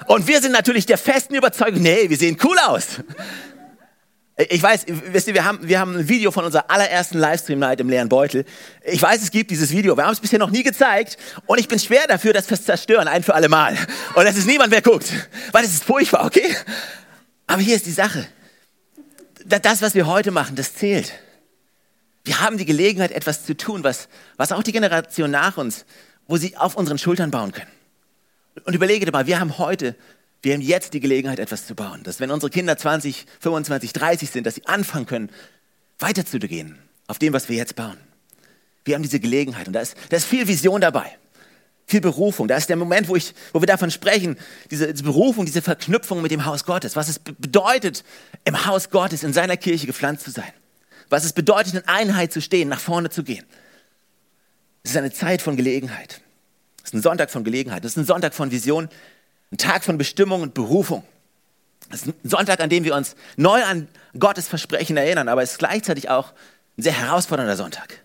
Und 0.07 0.29
wir 0.29 0.41
sind 0.41 0.53
natürlich 0.53 0.87
der 0.87 0.99
festen 0.99 1.35
Überzeugung, 1.35 1.83
nee, 1.83 2.09
wir 2.09 2.17
sehen 2.17 2.37
cool 2.45 2.57
aus. 2.67 3.01
Ich 4.49 4.63
weiß, 4.63 4.87
wisst 4.87 5.29
ihr, 5.29 5.35
wir 5.35 5.45
haben, 5.45 5.59
wir 5.69 5.79
haben 5.79 5.97
ein 5.97 6.09
Video 6.09 6.31
von 6.31 6.45
unserer 6.45 6.71
allerersten 6.71 7.19
Livestream-Night 7.19 7.81
im 7.81 7.91
leeren 7.91 8.09
Beutel. 8.09 8.47
Ich 8.85 9.03
weiß, 9.03 9.23
es 9.23 9.31
gibt 9.31 9.51
dieses 9.51 9.71
Video. 9.71 9.97
Wir 9.97 10.05
haben 10.05 10.13
es 10.13 10.21
bisher 10.21 10.39
noch 10.39 10.51
nie 10.51 10.63
gezeigt. 10.63 11.19
Und 11.47 11.59
ich 11.59 11.69
bin 11.69 11.79
schwer 11.79 12.07
dafür, 12.07 12.33
dass 12.33 12.49
wir 12.49 12.55
es 12.55 12.65
zerstören, 12.65 13.07
ein 13.07 13.23
für 13.23 13.35
alle 13.35 13.49
Mal. 13.49 13.77
Und 14.15 14.25
es 14.27 14.39
ist 14.39 14.47
niemand 14.47 14.71
mehr 14.71 14.81
guckt. 14.81 15.13
Weil 15.53 15.65
es 15.65 15.75
ist 15.75 15.85
furchtbar, 15.85 16.25
okay? 16.25 16.57
Aber 17.47 17.61
hier 17.61 17.77
ist 17.77 17.85
die 17.85 17.93
Sache. 17.93 18.27
Das, 19.45 19.83
was 19.83 19.95
wir 19.95 20.07
heute 20.07 20.31
machen, 20.31 20.57
das 20.57 20.75
zählt. 20.75 21.13
Wir 22.25 22.41
haben 22.41 22.57
die 22.57 22.67
Gelegenheit, 22.67 23.11
etwas 23.11 23.45
zu 23.45 23.57
tun, 23.57 23.85
was, 23.85 24.09
was 24.37 24.53
auch 24.53 24.63
die 24.63 24.73
Generation 24.73 25.31
nach 25.31 25.59
uns, 25.59 25.85
wo 26.29 26.37
sie 26.37 26.57
auf 26.57 26.77
unseren 26.77 26.99
Schultern 26.99 27.31
bauen 27.31 27.53
können. 27.53 27.71
Und 28.65 28.75
überlege 28.75 29.05
dir 29.05 29.13
mal, 29.13 29.27
wir 29.27 29.41
haben 29.41 29.59
heute 29.59 29.97
wir 30.43 30.55
haben 30.55 30.61
jetzt 30.63 30.95
die 30.95 31.01
Gelegenheit, 31.01 31.39
etwas 31.39 31.67
zu 31.67 31.75
bauen. 31.75 32.03
Dass 32.03 32.21
wenn 32.21 32.31
unsere 32.31 32.51
Kinder 32.51 32.77
20, 32.77 33.27
25, 33.41 33.93
30 33.93 34.31
sind, 34.31 34.47
dass 34.47 34.55
sie 34.55 34.67
anfangen 34.67 35.07
können, 35.07 35.31
weiterzugehen 35.99 36.79
auf 37.07 37.19
dem, 37.19 37.33
was 37.33 37.49
wir 37.49 37.57
jetzt 37.57 37.77
bauen. 37.77 37.99
Wir 38.85 38.95
haben 38.95 39.03
diese 39.03 39.21
Gelegenheit 39.21 39.67
und 39.67 39.75
da 39.75 39.81
ist, 39.81 39.95
da 40.09 40.17
ist 40.17 40.25
viel 40.25 40.49
Vision 40.49 40.81
dabei, 40.81 41.19
viel 41.87 42.01
Berufung. 42.01 42.49
Da 42.49 42.57
ist 42.57 42.71
der 42.71 42.77
Moment, 42.77 43.09
wo, 43.09 43.17
ich, 43.17 43.35
wo 43.53 43.61
wir 43.61 43.67
davon 43.67 43.91
sprechen, 43.91 44.39
diese, 44.71 44.91
diese 44.93 45.05
Berufung, 45.05 45.45
diese 45.45 45.61
Verknüpfung 45.61 46.23
mit 46.23 46.31
dem 46.31 46.47
Haus 46.47 46.65
Gottes, 46.65 46.97
was 46.97 47.09
es 47.09 47.19
bedeutet, 47.19 48.05
im 48.45 48.65
Haus 48.65 48.89
Gottes, 48.89 49.23
in 49.23 49.35
seiner 49.35 49.59
Kirche 49.59 49.87
gepflanzt 49.87 50.25
zu 50.25 50.31
sein. 50.31 50.53
Was 51.11 51.25
es 51.25 51.35
bedeutet, 51.35 51.75
in 51.75 51.89
Einheit 51.89 52.33
zu 52.33 52.41
stehen, 52.41 52.69
nach 52.69 52.81
vorne 52.81 53.11
zu 53.11 53.23
gehen. 53.23 53.45
Es 54.83 54.93
ist 54.93 54.97
eine 54.97 55.13
Zeit 55.13 55.43
von 55.43 55.57
Gelegenheit. 55.57 56.23
Es 56.79 56.91
ist 56.91 56.95
ein 56.95 57.03
Sonntag 57.03 57.31
von 57.31 57.45
Gelegenheit. 57.45 57.85
Es 57.85 57.93
ist 57.93 57.97
ein 57.99 58.07
Sonntag 58.07 58.33
von 58.33 58.51
Vision. 58.51 58.89
Ein 59.53 59.59
Tag 59.59 59.85
von 59.85 59.99
Bestimmung 59.99 60.43
und 60.43 60.55
Berufung. 60.55 61.05
Es 61.91 62.03
ist 62.03 62.09
ein 62.09 62.15
Sonntag, 62.23 62.61
an 62.61 62.71
dem 62.71 62.85
wir 62.85 62.95
uns 62.95 63.17
neu 63.37 63.65
an 63.65 63.89
Gottes 64.19 64.47
Versprechen 64.47 64.97
erinnern, 64.97 65.29
aber 65.29 65.43
es 65.43 65.53
ist 65.53 65.59
gleichzeitig 65.59 66.09
auch 66.09 66.33
ein 66.79 66.83
sehr 66.83 66.93
herausfordernder 66.93 67.57
Sonntag. 67.57 68.01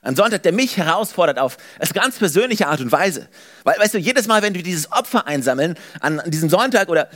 Ein 0.00 0.16
Sonntag, 0.16 0.42
der 0.44 0.52
mich 0.52 0.76
herausfordert 0.76 1.38
auf 1.38 1.58
eine 1.78 1.90
ganz 1.90 2.16
persönliche 2.18 2.68
Art 2.68 2.80
und 2.80 2.92
Weise. 2.92 3.28
Weil, 3.64 3.78
weißt 3.78 3.94
du, 3.94 3.98
jedes 3.98 4.26
Mal, 4.26 4.40
wenn 4.40 4.54
wir 4.54 4.62
dieses 4.62 4.90
Opfer 4.92 5.26
einsammeln 5.26 5.76
an, 6.00 6.22
diesem 6.26 6.48
Sonntag 6.48 6.88
oder 6.88 7.10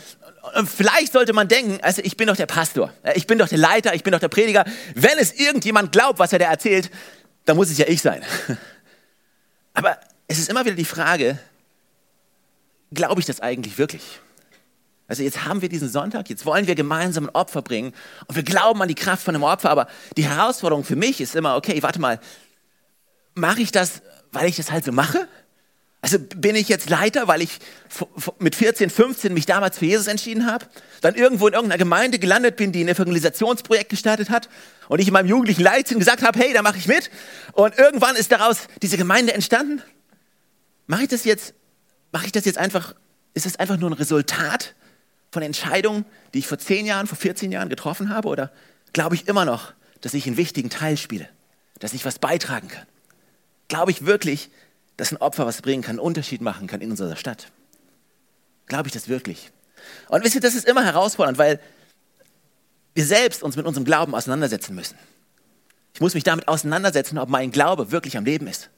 vielleicht 0.66 1.12
sollte 1.12 1.32
man 1.32 1.48
denken, 1.48 1.78
also 1.82 2.02
ich 2.04 2.16
bin 2.16 2.26
doch 2.26 2.36
der 2.36 2.46
Pastor, 2.46 2.92
ich 3.14 3.26
bin 3.26 3.38
doch 3.38 3.48
der 3.48 3.58
Leiter, 3.58 3.94
ich 3.94 4.02
bin 4.02 4.12
doch 4.12 4.18
der 4.18 4.28
Prediger. 4.28 4.64
Wenn 4.94 5.18
es 5.18 5.32
irgendjemand 5.32 5.92
glaubt, 5.92 6.18
was 6.18 6.32
er 6.32 6.40
da 6.40 6.46
erzählt, 6.46 6.90
dann 7.44 7.56
muss 7.56 7.70
es 7.70 7.78
ja 7.78 7.86
ich 7.86 8.02
sein. 8.02 8.22
Aber 9.74 9.98
es 10.26 10.38
ist 10.38 10.50
immer 10.50 10.64
wieder 10.64 10.74
die 10.74 10.84
Frage, 10.84 11.38
glaube 12.90 13.20
ich 13.20 13.26
das 13.26 13.40
eigentlich 13.40 13.78
wirklich? 13.78 14.20
Also 15.10 15.24
jetzt 15.24 15.44
haben 15.44 15.60
wir 15.60 15.68
diesen 15.68 15.88
Sonntag, 15.88 16.30
jetzt 16.30 16.46
wollen 16.46 16.68
wir 16.68 16.76
gemeinsam 16.76 17.24
ein 17.26 17.34
Opfer 17.34 17.62
bringen 17.62 17.92
und 18.28 18.36
wir 18.36 18.44
glauben 18.44 18.80
an 18.80 18.86
die 18.86 18.94
Kraft 18.94 19.24
von 19.24 19.34
einem 19.34 19.42
Opfer, 19.42 19.70
aber 19.70 19.88
die 20.16 20.24
Herausforderung 20.24 20.84
für 20.84 20.94
mich 20.94 21.20
ist 21.20 21.34
immer, 21.34 21.56
okay, 21.56 21.82
warte 21.82 22.00
mal, 22.00 22.20
mache 23.34 23.60
ich 23.60 23.72
das, 23.72 24.02
weil 24.30 24.48
ich 24.48 24.56
das 24.56 24.70
halt 24.70 24.84
so 24.84 24.92
mache? 24.92 25.26
Also 26.02 26.18
bin 26.18 26.54
ich 26.54 26.68
jetzt 26.68 26.88
Leiter, 26.88 27.28
weil 27.28 27.42
ich 27.42 27.58
mit 28.38 28.54
14, 28.54 28.88
15 28.88 29.34
mich 29.34 29.44
damals 29.44 29.78
für 29.78 29.84
Jesus 29.84 30.06
entschieden 30.06 30.46
habe, 30.46 30.66
dann 31.02 31.14
irgendwo 31.14 31.46
in 31.48 31.54
irgendeiner 31.54 31.78
Gemeinde 31.78 32.18
gelandet 32.18 32.56
bin, 32.56 32.72
die 32.72 32.82
ein 32.82 32.88
Evangelisationsprojekt 32.88 33.90
gestartet 33.90 34.30
hat 34.30 34.48
und 34.88 35.00
ich 35.00 35.08
in 35.08 35.12
meinem 35.12 35.28
jugendlichen 35.28 35.62
Leichtsinn 35.62 35.98
gesagt 35.98 36.22
habe, 36.22 36.38
hey, 36.38 36.52
da 36.54 36.62
mache 36.62 36.78
ich 36.78 36.86
mit 36.86 37.10
und 37.52 37.76
irgendwann 37.76 38.16
ist 38.16 38.32
daraus 38.32 38.68
diese 38.80 38.96
Gemeinde 38.96 39.34
entstanden? 39.34 39.82
Mache 40.86 41.02
ich 41.02 41.08
das 41.08 41.24
jetzt, 41.24 41.52
mache 42.12 42.26
ich 42.26 42.32
das 42.32 42.44
jetzt 42.44 42.58
einfach, 42.58 42.94
ist 43.34 43.46
es 43.46 43.56
einfach 43.56 43.76
nur 43.76 43.90
ein 43.90 43.94
Resultat 43.94 44.74
von 45.30 45.42
Entscheidungen, 45.42 46.04
die 46.34 46.40
ich 46.40 46.46
vor 46.46 46.58
10 46.58 46.86
Jahren, 46.86 47.06
vor 47.06 47.18
14 47.18 47.52
Jahren 47.52 47.68
getroffen 47.68 48.10
habe? 48.10 48.28
Oder 48.28 48.50
glaube 48.92 49.14
ich 49.14 49.28
immer 49.28 49.44
noch, 49.44 49.72
dass 50.00 50.14
ich 50.14 50.26
einen 50.26 50.36
wichtigen 50.36 50.70
Teil 50.70 50.96
spiele, 50.96 51.28
dass 51.78 51.92
ich 51.92 52.04
was 52.04 52.18
beitragen 52.18 52.68
kann? 52.68 52.86
Glaube 53.68 53.90
ich 53.90 54.06
wirklich, 54.06 54.50
dass 54.96 55.12
ein 55.12 55.18
Opfer 55.18 55.46
was 55.46 55.62
bringen 55.62 55.82
kann, 55.82 55.92
einen 55.92 56.00
Unterschied 56.00 56.40
machen 56.40 56.66
kann 56.66 56.80
in 56.80 56.90
unserer 56.90 57.16
Stadt? 57.16 57.50
Glaube 58.66 58.88
ich 58.88 58.92
das 58.92 59.08
wirklich? 59.08 59.50
Und 60.08 60.24
wisst 60.24 60.34
ihr, 60.34 60.40
das 60.40 60.54
ist 60.54 60.68
immer 60.68 60.84
herausfordernd, 60.84 61.38
weil 61.38 61.60
wir 62.94 63.04
selbst 63.04 63.42
uns 63.42 63.56
mit 63.56 63.66
unserem 63.66 63.84
Glauben 63.84 64.14
auseinandersetzen 64.14 64.74
müssen. 64.74 64.98
Ich 65.94 66.00
muss 66.00 66.14
mich 66.14 66.24
damit 66.24 66.48
auseinandersetzen, 66.48 67.18
ob 67.18 67.28
mein 67.28 67.50
Glaube 67.50 67.92
wirklich 67.92 68.16
am 68.16 68.24
Leben 68.24 68.46
ist. 68.46 68.70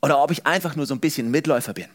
Oder 0.00 0.22
ob 0.22 0.30
ich 0.30 0.46
einfach 0.46 0.74
nur 0.74 0.86
so 0.86 0.94
ein 0.94 1.00
bisschen 1.00 1.30
Mitläufer 1.30 1.74
bin. 1.74 1.86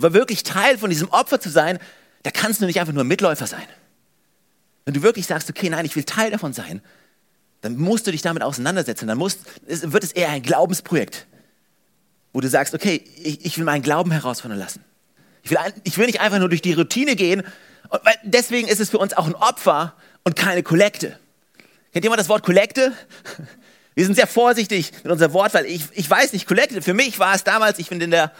Wirklich 0.00 0.42
Teil 0.42 0.78
von 0.78 0.90
diesem 0.90 1.08
Opfer 1.10 1.40
zu 1.40 1.50
sein, 1.50 1.78
da 2.22 2.30
kannst 2.30 2.60
du 2.60 2.66
nicht 2.66 2.80
einfach 2.80 2.92
nur 2.92 3.04
Mitläufer 3.04 3.46
sein. 3.46 3.66
Wenn 4.84 4.94
du 4.94 5.02
wirklich 5.02 5.26
sagst, 5.26 5.48
okay, 5.48 5.70
nein, 5.70 5.84
ich 5.84 5.96
will 5.96 6.04
Teil 6.04 6.30
davon 6.30 6.52
sein, 6.52 6.82
dann 7.60 7.76
musst 7.76 8.06
du 8.06 8.10
dich 8.10 8.22
damit 8.22 8.42
auseinandersetzen. 8.42 9.06
Dann 9.06 9.18
musst, 9.18 9.40
wird 9.66 10.02
es 10.02 10.12
eher 10.12 10.30
ein 10.30 10.42
Glaubensprojekt, 10.42 11.26
wo 12.32 12.40
du 12.40 12.48
sagst, 12.48 12.74
okay, 12.74 13.04
ich, 13.22 13.44
ich 13.44 13.58
will 13.58 13.64
meinen 13.64 13.82
Glauben 13.82 14.10
herausfordern 14.10 14.58
lassen. 14.58 14.84
Ich 15.42 15.50
will, 15.50 15.58
ich 15.84 15.96
will 15.98 16.06
nicht 16.06 16.20
einfach 16.20 16.38
nur 16.38 16.48
durch 16.48 16.62
die 16.62 16.72
Routine 16.72 17.16
gehen. 17.16 17.42
Und 17.88 18.00
deswegen 18.22 18.68
ist 18.68 18.80
es 18.80 18.90
für 18.90 18.98
uns 18.98 19.14
auch 19.14 19.26
ein 19.26 19.34
Opfer 19.34 19.94
und 20.24 20.36
keine 20.36 20.62
Kollekte. 20.62 21.18
Kennt 21.92 22.04
jemand 22.04 22.20
das 22.20 22.28
Wort 22.28 22.44
Kollekte? 22.44 22.92
Wir 23.94 24.04
sind 24.04 24.14
sehr 24.14 24.28
vorsichtig 24.28 24.92
mit 25.02 25.12
unserem 25.12 25.32
Wort, 25.32 25.52
weil 25.52 25.66
ich, 25.66 25.82
ich 25.92 26.08
weiß 26.08 26.32
nicht, 26.32 26.46
Kollekte, 26.46 26.80
für 26.80 26.94
mich 26.94 27.18
war 27.18 27.34
es 27.34 27.44
damals, 27.44 27.78
ich 27.78 27.88
bin 27.88 28.00
in 28.00 28.12
der 28.12 28.32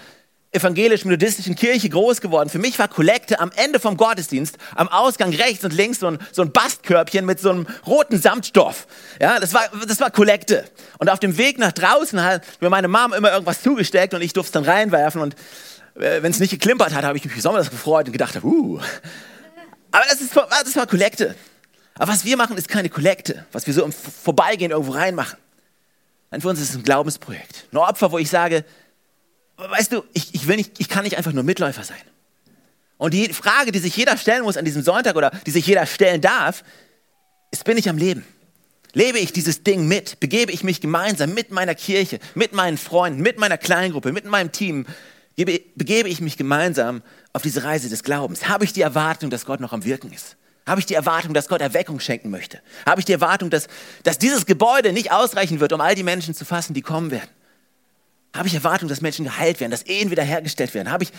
evangelisch-methodistischen 0.52 1.54
Kirche 1.54 1.88
groß 1.88 2.20
geworden. 2.20 2.48
Für 2.48 2.58
mich 2.58 2.78
war 2.78 2.88
Kollekte 2.88 3.38
am 3.38 3.52
Ende 3.54 3.78
vom 3.78 3.96
Gottesdienst, 3.96 4.58
am 4.74 4.88
Ausgang 4.88 5.32
rechts 5.32 5.64
und 5.64 5.72
links 5.72 6.00
so 6.00 6.08
ein, 6.08 6.18
so 6.32 6.42
ein 6.42 6.50
Bastkörbchen 6.50 7.24
mit 7.24 7.38
so 7.38 7.50
einem 7.50 7.66
roten 7.86 8.20
Samtstoff. 8.20 8.86
Ja, 9.20 9.38
das 9.38 9.54
war, 9.54 9.62
das 9.86 10.00
war 10.00 10.10
Kollekte. 10.10 10.64
Und 10.98 11.08
auf 11.08 11.20
dem 11.20 11.38
Weg 11.38 11.58
nach 11.58 11.72
draußen 11.72 12.20
hat 12.22 12.42
mir 12.60 12.68
meine 12.68 12.88
Mom 12.88 13.12
immer 13.12 13.30
irgendwas 13.30 13.62
zugesteckt 13.62 14.12
und 14.12 14.22
ich 14.22 14.32
durfte 14.32 14.48
es 14.48 14.52
dann 14.52 14.64
reinwerfen 14.64 15.20
und 15.20 15.36
äh, 15.94 16.22
wenn 16.22 16.32
es 16.32 16.40
nicht 16.40 16.50
geklimpert 16.50 16.94
hat, 16.94 17.04
habe 17.04 17.16
ich 17.16 17.24
mich 17.24 17.34
besonders 17.34 17.70
gefreut 17.70 18.06
und 18.06 18.12
gedacht, 18.12 18.42
uh. 18.42 18.80
Aber 19.92 20.04
das, 20.08 20.20
ist, 20.20 20.34
das 20.36 20.76
war 20.76 20.86
Kollekte. 20.86 21.34
Aber 21.94 22.12
was 22.12 22.24
wir 22.24 22.36
machen, 22.36 22.56
ist 22.56 22.68
keine 22.68 22.88
Kollekte, 22.88 23.44
was 23.52 23.66
wir 23.66 23.74
so 23.74 23.84
im 23.84 23.92
Vorbeigehen 23.92 24.70
irgendwo 24.70 24.92
reinmachen. 24.92 25.38
Nein, 26.30 26.40
für 26.40 26.48
uns 26.48 26.60
ist 26.60 26.70
es 26.70 26.76
ein 26.76 26.82
Glaubensprojekt. 26.82 27.66
Ein 27.72 27.78
Opfer, 27.78 28.12
wo 28.12 28.18
ich 28.18 28.30
sage, 28.30 28.64
weißt 29.68 29.92
du, 29.92 30.04
ich, 30.12 30.34
ich, 30.34 30.46
will 30.46 30.56
nicht, 30.56 30.78
ich 30.78 30.88
kann 30.88 31.04
nicht 31.04 31.16
einfach 31.16 31.32
nur 31.32 31.42
Mitläufer 31.42 31.84
sein. 31.84 32.00
Und 32.96 33.14
die 33.14 33.32
Frage, 33.32 33.72
die 33.72 33.78
sich 33.78 33.96
jeder 33.96 34.16
stellen 34.16 34.42
muss 34.42 34.56
an 34.56 34.64
diesem 34.64 34.82
Sonntag 34.82 35.16
oder 35.16 35.30
die 35.46 35.50
sich 35.50 35.66
jeder 35.66 35.86
stellen 35.86 36.20
darf, 36.20 36.62
ist, 37.50 37.64
bin 37.64 37.78
ich 37.78 37.88
am 37.88 37.96
Leben? 37.96 38.24
Lebe 38.92 39.18
ich 39.18 39.32
dieses 39.32 39.62
Ding 39.62 39.86
mit? 39.86 40.20
Begebe 40.20 40.52
ich 40.52 40.64
mich 40.64 40.80
gemeinsam 40.80 41.32
mit 41.32 41.50
meiner 41.50 41.74
Kirche, 41.74 42.18
mit 42.34 42.52
meinen 42.52 42.76
Freunden, 42.76 43.22
mit 43.22 43.38
meiner 43.38 43.56
Kleingruppe, 43.56 44.12
mit 44.12 44.24
meinem 44.24 44.52
Team? 44.52 44.86
Begebe 45.36 46.08
ich 46.08 46.20
mich 46.20 46.36
gemeinsam 46.36 47.02
auf 47.32 47.42
diese 47.42 47.64
Reise 47.64 47.88
des 47.88 48.02
Glaubens? 48.02 48.48
Habe 48.48 48.64
ich 48.64 48.72
die 48.72 48.82
Erwartung, 48.82 49.30
dass 49.30 49.46
Gott 49.46 49.60
noch 49.60 49.72
am 49.72 49.84
Wirken 49.84 50.12
ist? 50.12 50.36
Habe 50.66 50.80
ich 50.80 50.86
die 50.86 50.94
Erwartung, 50.94 51.32
dass 51.32 51.48
Gott 51.48 51.60
Erweckung 51.60 52.00
schenken 52.00 52.30
möchte? 52.30 52.60
Habe 52.84 53.00
ich 53.00 53.04
die 53.04 53.12
Erwartung, 53.12 53.48
dass, 53.48 53.68
dass 54.02 54.18
dieses 54.18 54.44
Gebäude 54.44 54.92
nicht 54.92 55.10
ausreichen 55.10 55.60
wird, 55.60 55.72
um 55.72 55.80
all 55.80 55.94
die 55.94 56.02
Menschen 56.02 56.34
zu 56.34 56.44
fassen, 56.44 56.74
die 56.74 56.82
kommen 56.82 57.10
werden? 57.10 57.30
Habe 58.34 58.46
ich 58.46 58.54
Erwartung, 58.54 58.88
dass 58.88 59.00
Menschen 59.00 59.24
geheilt 59.24 59.60
werden, 59.60 59.72
dass 59.72 59.82
Ehen 59.82 60.10
wiederhergestellt 60.10 60.72
werden? 60.74 60.90
Habe 60.90 61.04
ich 61.04 61.12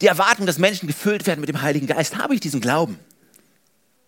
die 0.00 0.06
Erwartung, 0.06 0.46
dass 0.46 0.58
Menschen 0.58 0.86
gefüllt 0.86 1.26
werden 1.26 1.40
mit 1.40 1.48
dem 1.48 1.62
Heiligen 1.62 1.86
Geist? 1.86 2.18
Habe 2.18 2.34
ich 2.34 2.40
diesen 2.40 2.60
Glauben? 2.60 2.98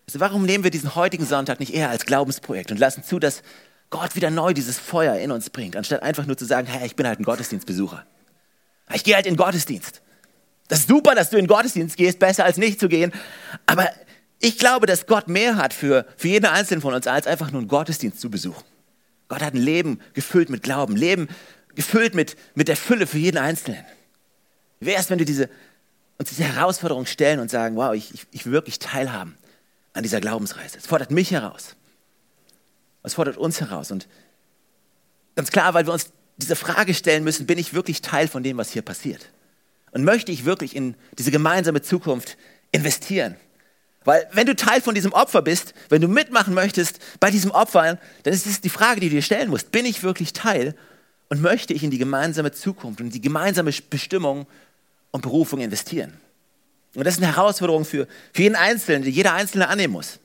Also 0.07 0.21
warum 0.21 0.45
nehmen 0.45 0.65
wir 0.65 0.71
diesen 0.71 0.95
heutigen 0.95 1.25
Sonntag 1.25 1.61
nicht 1.61 1.73
eher 1.73 1.89
als 1.89 2.05
Glaubensprojekt 2.05 2.71
und 2.71 2.79
lassen 2.79 3.05
zu, 3.05 3.19
dass 3.19 3.43
Gott 3.91 4.15
wieder 4.15 4.31
neu 4.31 4.53
dieses 4.53 4.79
Feuer 4.79 5.17
in 5.17 5.31
uns 5.31 5.51
bringt, 5.51 5.77
anstatt 5.77 6.03
einfach 6.03 6.27
nur 6.27 6.37
zu 6.37 6.45
sagen, 6.45 6.67
hey, 6.67 6.87
ich 6.87 6.97
bin 6.97 7.07
halt 7.07 7.19
ein 7.19 7.25
Gottesdienstbesucher. 7.25 8.05
Ich 8.93 9.05
gehe 9.05 9.15
halt 9.15 9.27
in 9.27 9.37
Gottesdienst. 9.37 10.03
Das 10.69 10.81
ist 10.81 10.89
super, 10.89 11.15
dass 11.15 11.31
du 11.31 11.37
in 11.37 11.47
Gottesdienst 11.47 11.97
gehst, 11.97 12.19
besser 12.19 12.45
als 12.45 12.57
nicht 12.57 12.79
zu 12.79 12.89
gehen. 12.89 13.13
Aber 13.67 13.89
ich 14.39 14.59
glaube, 14.59 14.87
dass 14.87 15.07
Gott 15.07 15.29
mehr 15.29 15.57
hat 15.57 15.75
für, 15.75 16.07
für 16.17 16.29
jeden 16.29 16.47
Einzelnen 16.47 16.81
von 16.81 16.95
uns, 16.95 17.07
als 17.07 17.27
einfach 17.27 17.51
nur 17.51 17.61
einen 17.61 17.69
Gottesdienst 17.69 18.21
zu 18.21 18.31
besuchen. 18.31 18.65
Gott 19.29 19.43
hat 19.43 19.55
ein 19.55 19.63
Leben 19.63 20.01
gefüllt 20.13 20.51
mit 20.51 20.63
Glauben, 20.63 20.97
Leben 20.97 21.29
gefüllt 21.75 22.15
mit, 22.15 22.37
mit 22.55 22.69
der 22.69 22.77
Fülle 22.77 23.07
für 23.07 23.19
jeden 23.19 23.39
Einzelnen. 23.39 23.85
Wäre 24.81 25.01
es, 25.01 25.11
wenn 25.11 25.19
du 25.19 25.25
diese, 25.25 25.49
uns 26.19 26.31
diese 26.31 26.45
Herausforderung 26.45 27.07
stellen 27.07 27.41
und 27.41 27.51
sagen, 27.51 27.77
wow, 27.77 27.95
ich, 27.95 28.15
ich, 28.15 28.27
ich 28.31 28.47
will 28.47 28.53
wirklich 28.53 28.79
teilhaben 28.79 29.37
an 29.93 30.03
dieser 30.03 30.21
Glaubensreise. 30.21 30.79
Es 30.79 30.87
fordert 30.87 31.11
mich 31.11 31.31
heraus. 31.31 31.77
Es 33.03 33.15
fordert 33.15 33.37
uns 33.37 33.61
heraus. 33.61 33.91
Und 33.91 34.09
ganz 35.37 35.51
klar, 35.51 35.75
weil 35.75 35.87
wir 35.87 35.93
uns 35.93 36.13
diese 36.37 36.57
Frage 36.57 36.95
stellen 36.95 37.25
müssen, 37.25 37.47
bin 37.47 37.59
ich 37.59 37.75
wirklich 37.75 38.03
Teil 38.03 38.29
von 38.29 38.43
dem, 38.43 38.57
was 38.57 38.71
hier 38.71 38.83
passiert? 38.83 39.31
Und 39.93 40.05
möchte 40.05 40.33
ich 40.33 40.45
wirklich 40.45 40.77
in 40.77 40.95
diese 41.19 41.31
gemeinsame 41.31 41.83
Zukunft 41.83 42.37
investieren? 42.73 43.37
Weil 44.05 44.27
wenn 44.33 44.47
du 44.47 44.57
Teil 44.57 44.81
von 44.81 44.95
diesem 44.95 45.13
Opfer 45.13 45.43
bist, 45.43 45.75
wenn 45.91 46.01
du 46.01 46.09
mitmachen 46.09 46.55
möchtest 46.55 47.01
bei 47.21 47.31
diesem 47.31 47.51
Opfer, 47.51 47.99
dann 48.23 48.33
ist 48.33 48.47
es 48.47 48.61
die 48.61 48.71
Frage, 48.71 49.01
die 49.01 49.09
du 49.09 49.17
dir 49.17 49.23
stellen 49.23 49.51
musst. 49.51 49.73
Bin 49.73 49.85
ich 49.85 50.03
wirklich 50.03 50.33
Teil 50.33 50.75
und 51.31 51.41
möchte 51.41 51.73
ich 51.73 51.83
in 51.83 51.91
die 51.91 51.99
gemeinsame 51.99 52.53
Zukunft 52.53 53.01
und 53.01 53.15
die 53.15 53.21
gemeinsame 53.21 53.73
Bestimmung 53.89 54.47
und 55.13 55.23
Berufung 55.23 55.61
investieren? 55.61 56.13
Und 56.95 57.05
das 57.05 57.15
ist 57.15 57.23
eine 57.23 57.35
Herausforderung 57.35 57.85
für, 57.85 58.07
für 58.33 58.43
jeden 58.43 58.57
Einzelnen, 58.57 59.03
die 59.03 59.11
jeder 59.11 59.33
Einzelne 59.33 59.69
annehmen 59.69 59.95
muss. 59.95 60.19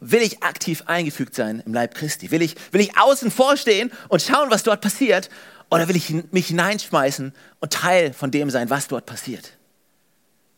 Will 0.00 0.20
ich 0.20 0.42
aktiv 0.42 0.82
eingefügt 0.86 1.34
sein 1.34 1.62
im 1.64 1.72
Leib 1.72 1.94
Christi? 1.94 2.30
Will 2.30 2.42
ich, 2.42 2.56
will 2.72 2.82
ich 2.82 2.98
außen 2.98 3.30
vorstehen 3.30 3.90
und 4.08 4.20
schauen, 4.20 4.50
was 4.50 4.62
dort 4.62 4.82
passiert? 4.82 5.30
Oder 5.70 5.88
will 5.88 5.96
ich 5.96 6.10
mich 6.30 6.48
hineinschmeißen 6.48 7.32
und 7.60 7.72
Teil 7.72 8.12
von 8.12 8.30
dem 8.30 8.50
sein, 8.50 8.68
was 8.68 8.88
dort 8.88 9.06
passiert? 9.06 9.44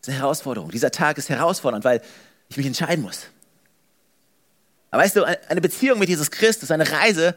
Das 0.01 0.09
ist 0.09 0.09
eine 0.09 0.19
Herausforderung. 0.19 0.73
Dieser 0.73 0.91
Tag 0.91 1.17
ist 1.17 1.29
herausfordernd, 1.29 1.85
weil 1.85 2.03
ich 2.49 2.57
mich 2.57 2.67
entscheiden 2.67 3.05
muss. 3.05 3.29
Aber 4.91 5.05
weißt 5.05 5.17
du, 5.17 5.23
eine 5.23 5.61
Beziehung 5.61 6.01
mit 6.01 6.09
Jesus 6.09 6.33
Christus, 6.33 6.73
eine 6.73 6.91
Reise 6.91 7.37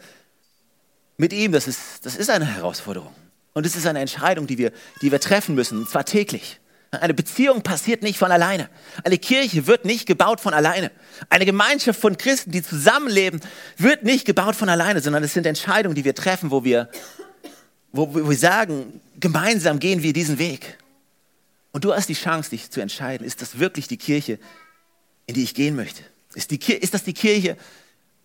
mit 1.18 1.34
ihm, 1.34 1.52
das 1.52 1.68
ist, 1.68 2.06
das 2.06 2.16
ist 2.16 2.30
eine 2.30 2.46
Herausforderung. 2.46 3.14
Und 3.54 3.66
es 3.66 3.76
ist 3.76 3.88
eine 3.88 4.00
Entscheidung, 4.00 4.46
die 4.46 4.58
wir, 4.58 4.72
die 5.02 5.12
wir 5.12 5.20
treffen 5.20 5.56
müssen, 5.56 5.80
und 5.80 5.90
zwar 5.90 6.06
täglich. 6.06 6.60
Eine 6.92 7.14
Beziehung 7.14 7.64
passiert 7.64 8.02
nicht 8.02 8.18
von 8.18 8.32
alleine. 8.32 8.70
Eine 9.04 9.18
Kirche 9.18 9.68
wird 9.68 9.84
nicht 9.84 10.06
gebaut 10.06 10.40
von 10.40 10.54
alleine. 10.54 10.92
Eine 11.30 11.46
Gemeinschaft 11.46 12.00
von 12.00 12.18
Christen, 12.18 12.52
die 12.52 12.62
zusammenleben, 12.62 13.42
wird 13.78 14.04
nicht 14.04 14.26
gebaut 14.26 14.56
von 14.56 14.70
alleine, 14.70 15.02
sondern 15.02 15.24
es 15.24 15.34
sind 15.34 15.46
Entscheidungen, 15.46 15.96
die 15.96 16.06
wir 16.06 16.16
treffen, 16.16 16.52
wo 16.52 16.64
wir, 16.64 16.90
wo 17.92 18.30
wir 18.30 18.38
sagen, 18.38 19.02
gemeinsam 19.20 19.80
gehen 19.80 20.02
wir 20.02 20.14
diesen 20.14 20.40
Weg. 20.40 20.78
Und 21.72 21.84
du 21.84 21.94
hast 21.94 22.08
die 22.08 22.14
Chance, 22.14 22.52
dich 22.52 22.72
zu 22.72 22.80
entscheiden, 22.80 23.26
ist 23.26 23.42
das 23.42 23.60
wirklich 23.60 23.88
die 23.88 23.98
Kirche, 23.98 24.40
in 25.26 25.36
die 25.36 25.44
ich 25.44 25.54
gehen 25.54 25.76
möchte? 25.76 26.04
Ist, 26.34 26.52
die, 26.52 26.74
ist 26.74 26.94
das 26.94 27.04
die 27.04 27.14
Kirche, 27.14 27.58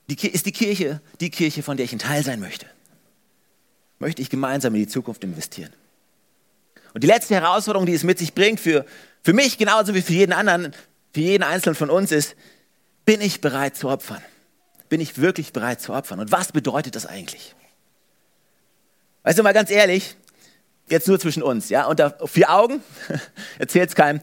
die, 0.09 0.29
ist 0.29 0.47
die 0.47 0.53
Kirche 0.53 1.01
die 1.21 1.31
Kirche, 1.31 1.63
von 1.63 1.77
der 1.77 1.85
ich 1.85 1.93
ein 1.93 1.99
Teil 1.99 2.23
sein 2.23 2.39
möchte? 2.39 2.67
Möchte 4.03 4.21
ich 4.21 4.31
gemeinsam 4.31 4.75
in 4.75 4.81
die 4.81 4.89
Zukunft 4.89 5.23
investieren? 5.23 5.73
Und 6.93 7.05
die 7.05 7.07
letzte 7.07 7.37
Herausforderung, 7.37 7.87
die 7.87 7.95
es 7.95 8.03
mit 8.03 8.19
sich 8.19 8.35
bringt, 8.35 8.59
für, 8.59 8.85
für 9.23 9.33
mich 9.33 9.59
genauso 9.59 9.95
wie 9.95 10.03
für 10.03 10.13
jeden 10.13 10.33
anderen, 10.33 10.73
für 11.15 11.21
jeden 11.21 11.45
Einzelnen 11.45 11.77
von 11.77 11.89
uns 11.89 12.11
ist, 12.11 12.35
bin 13.05 13.21
ich 13.21 13.41
bereit 13.41 13.77
zu 13.77 13.89
opfern? 13.89 14.21
Bin 14.89 15.01
ich 15.01 15.19
wirklich 15.19 15.53
bereit 15.53 15.81
zu 15.81 15.93
opfern? 15.93 16.19
Und 16.19 16.33
was 16.33 16.51
bedeutet 16.51 16.97
das 16.97 17.07
eigentlich? 17.07 17.55
Weißt 19.23 19.39
du 19.39 19.45
mal 19.45 19.55
ganz 19.55 19.71
ehrlich, 19.71 20.17
jetzt 20.89 21.07
nur 21.07 21.21
zwischen 21.21 21.45
uns, 21.45 21.69
ja, 21.69 21.87
unter 21.87 22.19
vier 22.27 22.51
Augen, 22.51 22.83
erzählt 23.61 23.91
es 23.91 23.95
keinem. 23.95 24.21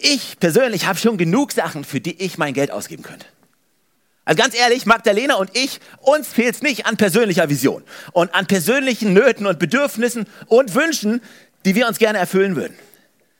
Ich 0.00 0.40
persönlich 0.40 0.86
habe 0.86 0.98
schon 0.98 1.18
genug 1.18 1.52
Sachen, 1.52 1.84
für 1.84 2.00
die 2.00 2.18
ich 2.22 2.38
mein 2.38 2.54
Geld 2.54 2.70
ausgeben 2.70 3.02
könnte. 3.02 3.26
Also 4.24 4.42
ganz 4.42 4.54
ehrlich, 4.54 4.86
Magdalena 4.86 5.36
und 5.36 5.50
ich, 5.56 5.80
uns 6.00 6.28
fehlt 6.28 6.56
es 6.56 6.62
nicht 6.62 6.86
an 6.86 6.96
persönlicher 6.96 7.48
Vision 7.48 7.82
und 8.12 8.34
an 8.34 8.46
persönlichen 8.46 9.12
Nöten 9.12 9.46
und 9.46 9.58
Bedürfnissen 9.58 10.26
und 10.46 10.74
Wünschen, 10.74 11.20
die 11.64 11.74
wir 11.74 11.88
uns 11.88 11.98
gerne 11.98 12.18
erfüllen 12.18 12.54
würden. 12.54 12.76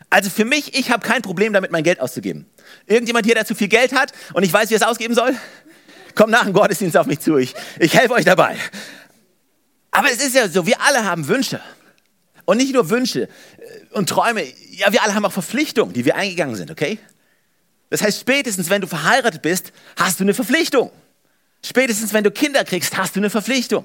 Also 0.09 0.29
für 0.31 0.45
mich, 0.45 0.75
ich 0.75 0.91
habe 0.91 1.07
kein 1.07 1.23
Problem 1.23 1.53
damit, 1.53 1.71
mein 1.71 1.85
Geld 1.85 2.01
auszugeben. 2.01 2.47
Irgendjemand 2.87 3.27
hier, 3.27 3.37
der 3.37 3.47
zu 3.47 3.55
viel 3.55 3.69
Geld 3.69 3.93
hat 3.93 4.13
und 4.33 4.43
ich 4.43 4.53
weiß, 4.53 4.71
wie 4.71 4.75
er 4.75 4.81
es 4.81 4.87
ausgeben 4.87 5.15
soll? 5.15 5.37
Kommt 6.17 6.33
nach 6.33 6.45
dem 6.45 6.53
Gottesdienst 6.53 6.97
auf 6.97 7.07
mich 7.07 7.21
zu, 7.21 7.37
ich, 7.37 7.55
ich 7.79 7.95
helfe 7.95 8.15
euch 8.15 8.25
dabei. 8.25 8.57
Aber 9.93 10.09
es 10.11 10.25
ist 10.25 10.35
ja 10.35 10.49
so, 10.49 10.67
wir 10.67 10.81
alle 10.81 11.05
haben 11.05 11.29
Wünsche. 11.29 11.61
Und 12.45 12.57
nicht 12.57 12.75
nur 12.75 12.91
Wünsche 12.91 13.29
und 13.93 14.09
Träume, 14.09 14.43
ja, 14.71 14.93
wir 14.93 15.05
alle 15.05 15.15
haben 15.15 15.25
auch 15.25 15.33
Verpflichtungen, 15.33 15.93
die 15.93 16.05
wir 16.05 16.17
eingegangen 16.17 16.57
sind, 16.57 16.71
okay? 16.73 16.99
Das 17.91 18.03
heißt, 18.03 18.21
spätestens 18.21 18.71
wenn 18.71 18.81
du 18.81 18.87
verheiratet 18.87 19.43
bist, 19.43 19.73
hast 19.97 20.21
du 20.21 20.25
eine 20.25 20.35
Verpflichtung. 20.35 20.91
Spätestens 21.65 22.13
wenn 22.13 22.25
du 22.25 22.31
Kinder 22.31 22.65
kriegst, 22.65 22.97
hast 22.97 23.17
du 23.17 23.21
eine 23.21 23.31
Verpflichtung. 23.31 23.85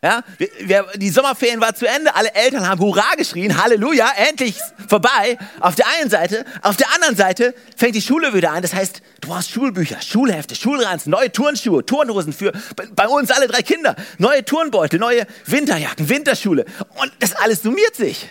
Ja, 0.00 0.22
wir, 0.36 0.48
wir, 0.60 0.86
die 0.94 1.10
Sommerferien 1.10 1.60
war 1.60 1.74
zu 1.74 1.84
Ende, 1.84 2.14
alle 2.14 2.32
Eltern 2.32 2.68
haben 2.68 2.80
Hurra 2.80 3.16
geschrien, 3.16 3.60
Halleluja, 3.60 4.08
endlich 4.28 4.56
vorbei. 4.86 5.36
Auf 5.58 5.74
der 5.74 5.86
einen 5.88 6.08
Seite, 6.08 6.44
auf 6.62 6.76
der 6.76 6.94
anderen 6.94 7.16
Seite 7.16 7.52
fängt 7.76 7.96
die 7.96 8.02
Schule 8.02 8.32
wieder 8.32 8.52
an. 8.52 8.62
Das 8.62 8.74
heißt, 8.74 9.02
du 9.20 9.28
brauchst 9.28 9.50
Schulbücher, 9.50 10.00
Schulhefte, 10.00 10.54
Schulranzen, 10.54 11.10
neue 11.10 11.32
Turnschuhe, 11.32 11.84
Turnhosen 11.84 12.32
für 12.32 12.52
bei 12.94 13.08
uns 13.08 13.32
alle 13.32 13.48
drei 13.48 13.62
Kinder, 13.62 13.96
neue 14.18 14.44
Turnbeutel, 14.44 15.00
neue 15.00 15.26
Winterjacken, 15.46 16.08
Winterschule 16.08 16.64
und 17.00 17.12
das 17.18 17.34
alles 17.34 17.62
summiert 17.62 17.96
sich. 17.96 18.28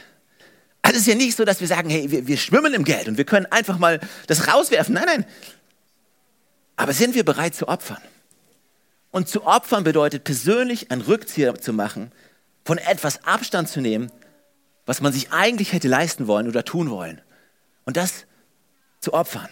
Also 0.88 1.00
es 1.00 1.02
ist 1.02 1.08
ja 1.08 1.16
nicht 1.16 1.36
so, 1.36 1.44
dass 1.44 1.60
wir 1.60 1.68
sagen, 1.68 1.90
hey, 1.90 2.10
wir, 2.10 2.28
wir 2.28 2.38
schwimmen 2.38 2.74
im 2.74 2.86
Geld 2.86 3.10
und 3.10 3.18
wir 3.18 3.26
können 3.26 3.46
einfach 3.48 3.78
mal 3.78 4.00
das 4.28 4.48
rauswerfen. 4.48 4.94
Nein, 4.94 5.04
nein. 5.06 5.26
Aber 6.78 6.94
sind 6.94 7.14
wir 7.14 7.26
bereit 7.26 7.56
zu 7.56 7.68
opfern? 7.68 8.02
Und 9.12 9.28
zu 9.28 9.46
opfern 9.46 9.84
bedeutet 9.84 10.24
persönlich 10.24 10.90
einen 10.90 11.02
Rückzieher 11.02 11.54
zu 11.56 11.74
machen, 11.74 12.14
von 12.64 12.78
etwas 12.78 13.26
Abstand 13.26 13.68
zu 13.68 13.82
nehmen, 13.82 14.14
was 14.86 15.02
man 15.02 15.12
sich 15.12 15.34
eigentlich 15.34 15.74
hätte 15.74 15.90
leisten 15.90 16.26
wollen 16.26 16.48
oder 16.48 16.64
tun 16.64 16.90
wollen. 16.90 17.22
Und 17.84 17.98
das 17.98 18.26
zu 19.02 19.14
opfern. 19.14 19.50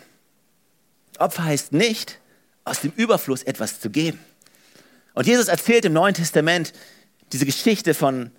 Opfer 1.19 1.43
heißt 1.43 1.74
nicht, 1.74 2.17
aus 2.63 2.80
dem 2.80 2.93
Überfluss 2.95 3.43
etwas 3.43 3.82
zu 3.82 3.89
geben. 3.89 4.19
Und 5.13 5.28
Jesus 5.28 5.50
erzählt 5.50 5.84
im 5.84 5.91
Neuen 5.91 6.13
Testament 6.13 6.71
diese 7.34 7.45
Geschichte 7.45 7.93
von, 7.93 8.32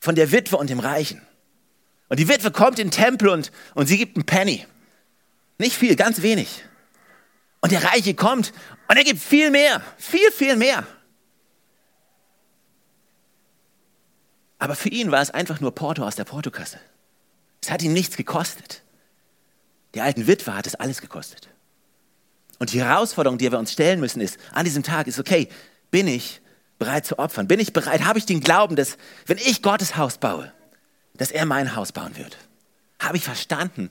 von 0.00 0.14
der 0.14 0.32
Witwe 0.32 0.58
und 0.58 0.68
dem 0.68 0.80
Reichen. 0.80 1.22
Und 2.12 2.18
die 2.18 2.28
Witwe 2.28 2.50
kommt 2.50 2.78
in 2.78 2.88
den 2.88 2.90
Tempel 2.90 3.30
und, 3.30 3.50
und 3.74 3.86
sie 3.86 3.96
gibt 3.96 4.18
einen 4.18 4.26
Penny. 4.26 4.66
Nicht 5.56 5.74
viel, 5.74 5.96
ganz 5.96 6.20
wenig. 6.20 6.62
Und 7.62 7.72
der 7.72 7.84
Reiche 7.84 8.12
kommt 8.12 8.52
und 8.86 8.98
er 8.98 9.02
gibt 9.02 9.18
viel 9.18 9.50
mehr, 9.50 9.80
viel, 9.96 10.30
viel 10.30 10.56
mehr. 10.56 10.86
Aber 14.58 14.76
für 14.76 14.90
ihn 14.90 15.10
war 15.10 15.22
es 15.22 15.30
einfach 15.30 15.60
nur 15.60 15.74
Porto 15.74 16.04
aus 16.04 16.14
der 16.14 16.24
Portokasse. 16.24 16.78
Es 17.62 17.70
hat 17.70 17.80
ihm 17.82 17.94
nichts 17.94 18.18
gekostet. 18.18 18.82
Der 19.94 20.04
alten 20.04 20.26
Witwe 20.26 20.54
hat 20.54 20.66
es 20.66 20.74
alles 20.74 21.00
gekostet. 21.00 21.48
Und 22.58 22.74
die 22.74 22.84
Herausforderung, 22.84 23.38
die 23.38 23.50
wir 23.50 23.58
uns 23.58 23.72
stellen 23.72 24.00
müssen, 24.00 24.20
ist, 24.20 24.38
an 24.52 24.66
diesem 24.66 24.82
Tag 24.82 25.06
ist, 25.06 25.18
okay, 25.18 25.48
bin 25.90 26.06
ich 26.08 26.42
bereit 26.78 27.06
zu 27.06 27.18
opfern? 27.18 27.48
Bin 27.48 27.58
ich 27.58 27.72
bereit, 27.72 28.04
habe 28.04 28.18
ich 28.18 28.26
den 28.26 28.40
Glauben, 28.42 28.76
dass 28.76 28.98
wenn 29.24 29.38
ich 29.38 29.62
Gottes 29.62 29.96
Haus 29.96 30.18
baue, 30.18 30.52
dass 31.14 31.30
er 31.30 31.46
mein 31.46 31.76
Haus 31.76 31.92
bauen 31.92 32.16
wird. 32.16 32.36
Habe 32.98 33.16
ich 33.16 33.24
verstanden, 33.24 33.90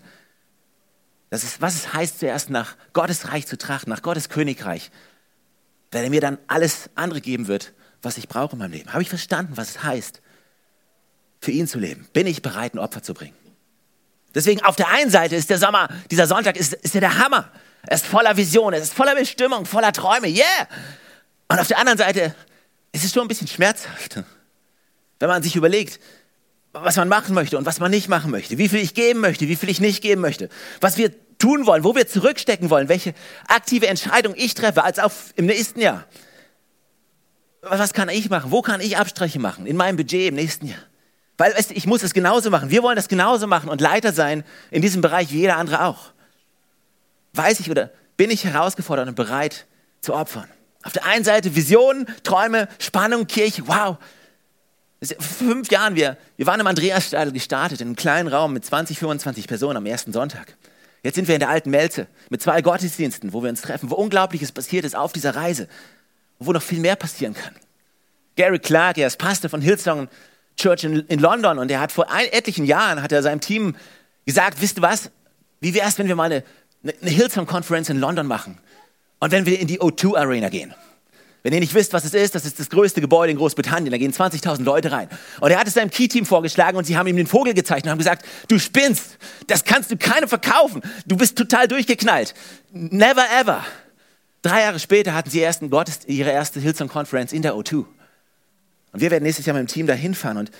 das 1.29 1.43
ist, 1.43 1.61
was 1.61 1.75
es 1.75 1.93
heißt, 1.93 2.19
zuerst 2.19 2.49
nach 2.49 2.75
Gottes 2.93 3.29
Reich 3.29 3.47
zu 3.47 3.57
trachten, 3.57 3.89
nach 3.89 4.01
Gottes 4.01 4.29
Königreich, 4.29 4.91
weil 5.91 6.03
er 6.03 6.09
mir 6.09 6.21
dann 6.21 6.37
alles 6.47 6.89
andere 6.95 7.21
geben 7.21 7.47
wird, 7.47 7.73
was 8.01 8.17
ich 8.17 8.27
brauche 8.27 8.53
in 8.53 8.59
meinem 8.59 8.73
Leben. 8.73 8.91
Habe 8.91 9.01
ich 9.01 9.09
verstanden, 9.09 9.55
was 9.55 9.69
es 9.69 9.83
heißt, 9.83 10.21
für 11.39 11.51
ihn 11.51 11.67
zu 11.67 11.79
leben? 11.79 12.07
Bin 12.13 12.27
ich 12.27 12.41
bereit, 12.41 12.73
ein 12.73 12.79
Opfer 12.79 13.01
zu 13.01 13.13
bringen? 13.13 13.35
Deswegen 14.33 14.61
auf 14.63 14.75
der 14.75 14.89
einen 14.89 15.09
Seite 15.09 15.35
ist 15.35 15.49
der 15.49 15.57
Sommer, 15.57 15.89
dieser 16.09 16.27
Sonntag 16.27 16.57
ist, 16.57 16.73
ist 16.73 16.93
der 16.93 17.17
Hammer. 17.17 17.51
Er 17.83 17.95
ist 17.95 18.05
voller 18.05 18.37
Vision, 18.37 18.73
er 18.73 18.81
ist 18.81 18.93
voller 18.93 19.15
Bestimmung, 19.15 19.65
voller 19.65 19.91
Träume, 19.91 20.27
yeah! 20.27 20.67
Und 21.47 21.59
auf 21.59 21.67
der 21.67 21.79
anderen 21.79 21.97
Seite 21.97 22.35
ist 22.91 23.03
es 23.03 23.11
schon 23.11 23.23
ein 23.23 23.27
bisschen 23.27 23.47
schmerzhaft, 23.47 24.23
wenn 25.19 25.29
man 25.29 25.43
sich 25.43 25.55
überlegt, 25.55 25.99
was 26.73 26.95
man 26.95 27.09
machen 27.09 27.35
möchte 27.35 27.57
und 27.57 27.65
was 27.65 27.79
man 27.79 27.91
nicht 27.91 28.07
machen 28.07 28.31
möchte, 28.31 28.57
wie 28.57 28.69
viel 28.69 28.79
ich 28.79 28.93
geben 28.93 29.19
möchte, 29.19 29.47
wie 29.47 29.55
viel 29.55 29.69
ich 29.69 29.81
nicht 29.81 30.01
geben 30.01 30.21
möchte, 30.21 30.49
was 30.79 30.97
wir 30.97 31.11
tun 31.37 31.65
wollen, 31.65 31.83
wo 31.83 31.95
wir 31.95 32.07
zurückstecken 32.07 32.69
wollen, 32.69 32.87
welche 32.87 33.13
aktive 33.47 33.87
Entscheidung 33.87 34.33
ich 34.37 34.53
treffe 34.53 34.83
als 34.83 34.99
auch 34.99 35.11
im 35.35 35.47
nächsten 35.47 35.81
Jahr. 35.81 36.05
Was 37.61 37.93
kann 37.93 38.09
ich 38.09 38.29
machen? 38.29 38.51
Wo 38.51 38.61
kann 38.61 38.81
ich 38.81 38.97
Abstriche 38.97 39.39
machen? 39.39 39.65
In 39.65 39.75
meinem 39.75 39.97
Budget 39.97 40.29
im 40.29 40.35
nächsten 40.35 40.67
Jahr. 40.67 40.79
Weil 41.37 41.53
weißt 41.53 41.71
ich 41.71 41.85
muss 41.85 42.03
es 42.03 42.13
genauso 42.13 42.49
machen. 42.49 42.69
Wir 42.69 42.83
wollen 42.83 42.95
das 42.95 43.07
genauso 43.07 43.47
machen 43.47 43.69
und 43.69 43.81
Leiter 43.81 44.13
sein 44.13 44.43
in 44.69 44.81
diesem 44.81 45.01
Bereich 45.01 45.31
wie 45.31 45.39
jeder 45.39 45.57
andere 45.57 45.85
auch. 45.85 46.11
Weiß 47.33 47.59
ich 47.59 47.69
oder 47.69 47.91
bin 48.17 48.29
ich 48.29 48.45
herausgefordert 48.45 49.07
und 49.07 49.15
bereit 49.15 49.65
zu 50.01 50.13
opfern? 50.13 50.47
Auf 50.83 50.93
der 50.93 51.05
einen 51.05 51.23
Seite 51.23 51.55
Visionen, 51.55 52.07
Träume, 52.23 52.67
Spannung, 52.79 53.27
Kirche, 53.27 53.67
wow. 53.67 53.97
Vor 55.03 55.47
fünf 55.47 55.71
Jahren, 55.71 55.95
wir, 55.95 56.15
wir 56.37 56.45
waren 56.45 56.59
im 56.59 56.67
Andreasstadel 56.67 57.33
gestartet, 57.33 57.81
in 57.81 57.87
einem 57.87 57.95
kleinen 57.95 58.27
Raum 58.27 58.53
mit 58.53 58.63
20, 58.63 58.99
25 58.99 59.47
Personen 59.47 59.77
am 59.77 59.87
ersten 59.87 60.13
Sonntag. 60.13 60.55
Jetzt 61.01 61.15
sind 61.15 61.27
wir 61.27 61.33
in 61.33 61.39
der 61.39 61.49
alten 61.49 61.71
Melze 61.71 62.05
mit 62.29 62.43
zwei 62.43 62.61
Gottesdiensten, 62.61 63.33
wo 63.33 63.41
wir 63.41 63.49
uns 63.49 63.61
treffen, 63.61 63.89
wo 63.89 63.95
Unglaubliches 63.95 64.51
passiert 64.51 64.85
ist 64.85 64.95
auf 64.95 65.11
dieser 65.11 65.35
Reise, 65.35 65.67
wo 66.37 66.51
noch 66.51 66.61
viel 66.61 66.79
mehr 66.79 66.95
passieren 66.95 67.33
kann. 67.33 67.55
Gary 68.35 68.59
Clark, 68.59 68.99
er 68.99 69.07
ist 69.07 69.17
Pastor 69.17 69.49
von 69.49 69.61
Hillsong 69.61 70.07
Church 70.55 70.83
in, 70.83 70.99
in 71.07 71.19
London 71.19 71.57
und 71.57 71.71
er 71.71 71.79
hat 71.79 71.91
vor 71.91 72.11
ein, 72.11 72.27
etlichen 72.27 72.65
Jahren 72.65 73.01
hat 73.01 73.11
er 73.11 73.23
seinem 73.23 73.41
Team 73.41 73.75
gesagt, 74.27 74.61
wisst 74.61 74.77
ihr 74.77 74.83
was, 74.83 75.09
wie 75.61 75.73
wäre 75.73 75.87
es, 75.87 75.97
wenn 75.97 76.07
wir 76.07 76.15
mal 76.15 76.25
eine, 76.31 76.43
eine 76.83 77.09
Hillsong 77.09 77.47
Conference 77.47 77.89
in 77.89 77.99
London 77.99 78.27
machen 78.27 78.59
und 79.19 79.31
wenn 79.31 79.47
wir 79.47 79.59
in 79.59 79.65
die 79.65 79.79
O2 79.79 80.15
Arena 80.15 80.49
gehen? 80.49 80.75
Wenn 81.43 81.53
ihr 81.53 81.59
nicht 81.59 81.73
wisst, 81.73 81.93
was 81.93 82.05
es 82.05 82.13
ist, 82.13 82.35
das 82.35 82.45
ist 82.45 82.59
das 82.59 82.69
größte 82.69 83.01
Gebäude 83.01 83.31
in 83.31 83.37
Großbritannien. 83.37 83.91
Da 83.91 83.97
gehen 83.97 84.13
20.000 84.13 84.63
Leute 84.63 84.91
rein. 84.91 85.09
Und 85.39 85.49
er 85.49 85.59
hat 85.59 85.67
es 85.67 85.73
seinem 85.73 85.89
Key-Team 85.89 86.25
vorgeschlagen 86.25 86.77
und 86.77 86.85
sie 86.85 86.97
haben 86.97 87.07
ihm 87.07 87.17
den 87.17 87.25
Vogel 87.25 87.55
gezeigt 87.55 87.85
und 87.85 87.91
haben 87.91 87.97
gesagt, 87.97 88.25
du 88.47 88.59
spinnst, 88.59 89.17
das 89.47 89.63
kannst 89.63 89.89
du 89.89 89.97
keinem 89.97 90.29
verkaufen. 90.29 90.81
Du 91.07 91.17
bist 91.17 91.37
total 91.37 91.67
durchgeknallt. 91.67 92.35
Never 92.71 93.25
ever. 93.39 93.65
Drei 94.43 94.61
Jahre 94.61 94.79
später 94.79 95.13
hatten 95.13 95.29
sie 95.29 95.41
ersten 95.41 95.69
Gottes, 95.69 96.01
ihre 96.05 96.31
erste 96.31 96.59
Hillsong 96.59 96.87
Conference 96.87 97.33
in 97.33 97.41
der 97.41 97.53
O2. 97.53 97.85
Und 98.93 98.99
wir 98.99 99.09
werden 99.09 99.23
nächstes 99.23 99.45
Jahr 99.45 99.55
mit 99.55 99.67
dem 99.67 99.71
Team 99.71 99.87
da 99.87 99.93
hinfahren. 99.93 100.37
Und 100.37 100.51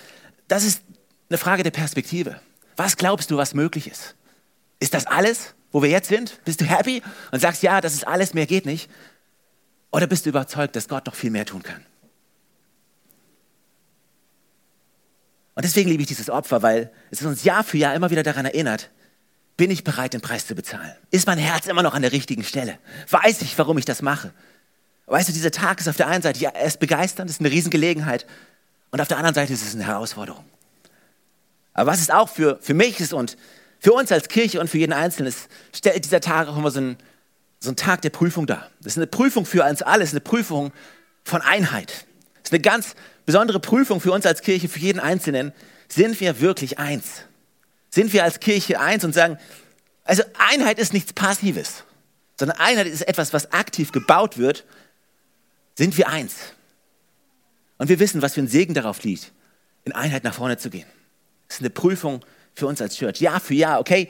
das 0.48 0.64
ist 0.64 0.82
eine 1.28 1.38
Frage 1.38 1.62
der 1.62 1.70
Perspektive. 1.70 2.40
Was 2.76 2.96
glaubst 2.96 3.30
du, 3.30 3.36
was 3.36 3.54
möglich 3.54 3.88
ist? 3.88 4.14
Ist 4.80 4.94
das 4.94 5.06
alles, 5.06 5.54
wo 5.70 5.82
wir 5.82 5.90
jetzt 5.90 6.08
sind? 6.08 6.38
Bist 6.44 6.60
du 6.60 6.64
happy 6.64 7.02
und 7.30 7.40
sagst, 7.40 7.62
ja, 7.62 7.80
das 7.80 7.94
ist 7.94 8.06
alles, 8.06 8.34
mehr 8.34 8.46
geht 8.46 8.66
nicht? 8.66 8.90
Oder 9.92 10.06
bist 10.06 10.24
du 10.24 10.30
überzeugt, 10.30 10.74
dass 10.74 10.88
Gott 10.88 11.06
noch 11.06 11.14
viel 11.14 11.30
mehr 11.30 11.44
tun 11.46 11.62
kann? 11.62 11.84
Und 15.54 15.64
deswegen 15.64 15.90
liebe 15.90 16.02
ich 16.02 16.08
dieses 16.08 16.30
Opfer, 16.30 16.62
weil 16.62 16.90
es 17.10 17.22
uns 17.22 17.44
Jahr 17.44 17.62
für 17.62 17.76
Jahr 17.76 17.94
immer 17.94 18.10
wieder 18.10 18.22
daran 18.22 18.46
erinnert, 18.46 18.90
bin 19.58 19.70
ich 19.70 19.84
bereit, 19.84 20.14
den 20.14 20.22
Preis 20.22 20.46
zu 20.46 20.54
bezahlen? 20.54 20.94
Ist 21.10 21.26
mein 21.26 21.36
Herz 21.36 21.66
immer 21.66 21.82
noch 21.82 21.94
an 21.94 22.00
der 22.00 22.12
richtigen 22.12 22.42
Stelle? 22.42 22.78
Weiß 23.10 23.42
ich, 23.42 23.56
warum 23.58 23.76
ich 23.76 23.84
das 23.84 24.00
mache? 24.00 24.32
Weißt 25.06 25.28
du, 25.28 25.32
dieser 25.32 25.50
Tag 25.50 25.78
ist 25.78 25.88
auf 25.88 25.96
der 25.96 26.08
einen 26.08 26.22
Seite, 26.22 26.40
ja, 26.40 26.50
er 26.50 26.64
ist 26.64 26.80
begeisternd, 26.80 27.28
ist 27.28 27.40
eine 27.40 27.50
Riesengelegenheit. 27.50 28.26
Und 28.90 29.00
auf 29.02 29.08
der 29.08 29.18
anderen 29.18 29.34
Seite 29.34 29.52
ist 29.52 29.62
es 29.62 29.74
eine 29.74 29.84
Herausforderung. 29.84 30.44
Aber 31.74 31.90
was 31.90 32.00
es 32.00 32.08
auch 32.08 32.30
für, 32.30 32.58
für 32.62 32.74
mich 32.74 32.98
ist 32.98 33.12
und 33.12 33.36
für 33.78 33.92
uns 33.92 34.10
als 34.10 34.28
Kirche 34.28 34.58
und 34.58 34.70
für 34.70 34.78
jeden 34.78 34.92
Einzelnen 34.92 35.28
ist, 35.28 35.48
stellt 35.74 36.04
dieser 36.04 36.20
Tag 36.20 36.48
auch 36.48 36.56
immer 36.56 36.70
so 36.70 36.80
ein, 36.80 36.96
so 37.62 37.70
ein 37.70 37.76
Tag 37.76 38.02
der 38.02 38.10
Prüfung 38.10 38.46
dar. 38.46 38.68
Das 38.80 38.94
ist 38.94 38.98
eine 38.98 39.06
Prüfung 39.06 39.46
für 39.46 39.64
uns 39.64 39.82
alle, 39.82 40.04
eine 40.04 40.20
Prüfung 40.20 40.72
von 41.22 41.40
Einheit. 41.42 42.06
Das 42.34 42.50
ist 42.50 42.52
eine 42.52 42.60
ganz 42.60 42.96
besondere 43.24 43.60
Prüfung 43.60 44.00
für 44.00 44.10
uns 44.10 44.26
als 44.26 44.42
Kirche, 44.42 44.68
für 44.68 44.80
jeden 44.80 44.98
Einzelnen. 44.98 45.52
Sind 45.88 46.18
wir 46.20 46.40
wirklich 46.40 46.80
eins? 46.80 47.22
Sind 47.88 48.12
wir 48.12 48.24
als 48.24 48.40
Kirche 48.40 48.80
eins 48.80 49.04
und 49.04 49.12
sagen, 49.12 49.38
also 50.02 50.24
Einheit 50.38 50.80
ist 50.80 50.92
nichts 50.92 51.12
Passives, 51.12 51.84
sondern 52.36 52.58
Einheit 52.58 52.88
ist 52.88 53.02
etwas, 53.02 53.32
was 53.32 53.52
aktiv 53.52 53.92
gebaut 53.92 54.38
wird. 54.38 54.64
Sind 55.78 55.96
wir 55.96 56.08
eins? 56.08 56.34
Und 57.78 57.88
wir 57.88 58.00
wissen, 58.00 58.22
was 58.22 58.34
für 58.34 58.40
ein 58.40 58.48
Segen 58.48 58.74
darauf 58.74 59.04
liegt, 59.04 59.30
in 59.84 59.92
Einheit 59.92 60.24
nach 60.24 60.34
vorne 60.34 60.56
zu 60.56 60.68
gehen. 60.68 60.86
Das 61.46 61.58
ist 61.58 61.62
eine 61.62 61.70
Prüfung 61.70 62.24
für 62.54 62.66
uns 62.66 62.82
als 62.82 62.96
Church. 62.96 63.20
Jahr 63.20 63.38
für 63.38 63.54
Jahr, 63.54 63.78
okay? 63.78 64.08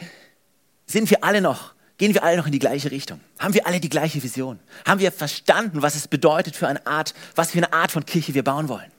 Sind 0.86 1.10
wir 1.10 1.22
alle 1.22 1.42
noch 1.42 1.74
Gehen 1.98 2.14
wir 2.14 2.24
alle 2.24 2.36
noch 2.36 2.46
in 2.46 2.52
die 2.52 2.58
gleiche 2.58 2.90
Richtung? 2.90 3.20
Haben 3.38 3.54
wir 3.54 3.66
alle 3.66 3.78
die 3.78 3.88
gleiche 3.88 4.22
Vision? 4.22 4.58
Haben 4.86 5.00
wir 5.00 5.12
verstanden, 5.12 5.82
was 5.82 5.94
es 5.94 6.08
bedeutet 6.08 6.56
für 6.56 6.66
eine 6.66 6.86
Art, 6.86 7.14
was 7.34 7.52
für 7.52 7.58
eine 7.58 7.72
Art 7.72 7.92
von 7.92 8.04
Kirche 8.04 8.34
wir 8.34 8.42
bauen 8.42 8.68
wollen? 8.68 8.90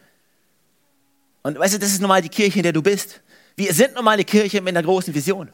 Und 1.42 1.60
weißt 1.60 1.74
du, 1.74 1.80
das 1.80 1.92
ist 1.92 2.00
nun 2.00 2.08
mal 2.08 2.22
die 2.22 2.30
Kirche, 2.30 2.60
in 2.60 2.64
der 2.64 2.72
du 2.72 2.82
bist. 2.82 3.22
Wir 3.56 3.74
sind 3.74 3.96
nun 3.96 4.06
mal 4.06 4.12
eine 4.12 4.24
Kirche 4.24 4.62
mit 4.62 4.76
einer 4.76 4.86
großen 4.86 5.14
Vision. 5.14 5.50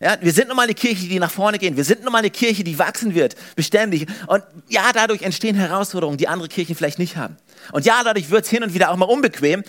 Ja, 0.00 0.16
wir 0.20 0.32
sind 0.32 0.48
nun 0.48 0.56
mal 0.56 0.64
eine 0.64 0.74
Kirche, 0.74 1.06
die 1.06 1.18
nach 1.18 1.30
vorne 1.30 1.58
geht. 1.58 1.76
Wir 1.76 1.84
sind 1.84 2.02
nun 2.02 2.12
mal 2.12 2.18
eine 2.18 2.30
Kirche, 2.30 2.64
die 2.64 2.78
wachsen 2.78 3.14
wird, 3.14 3.36
beständig. 3.54 4.06
Und 4.26 4.42
ja, 4.68 4.90
dadurch 4.92 5.22
entstehen 5.22 5.54
Herausforderungen, 5.54 6.18
die 6.18 6.26
andere 6.26 6.48
Kirchen 6.48 6.74
vielleicht 6.74 6.98
nicht 6.98 7.16
haben. 7.16 7.36
Und 7.72 7.84
ja, 7.84 8.02
dadurch 8.02 8.30
wird 8.30 8.44
es 8.44 8.50
hin 8.50 8.62
und 8.64 8.74
wieder 8.74 8.90
auch 8.90 8.96
mal 8.96 9.06
unbequem. 9.06 9.62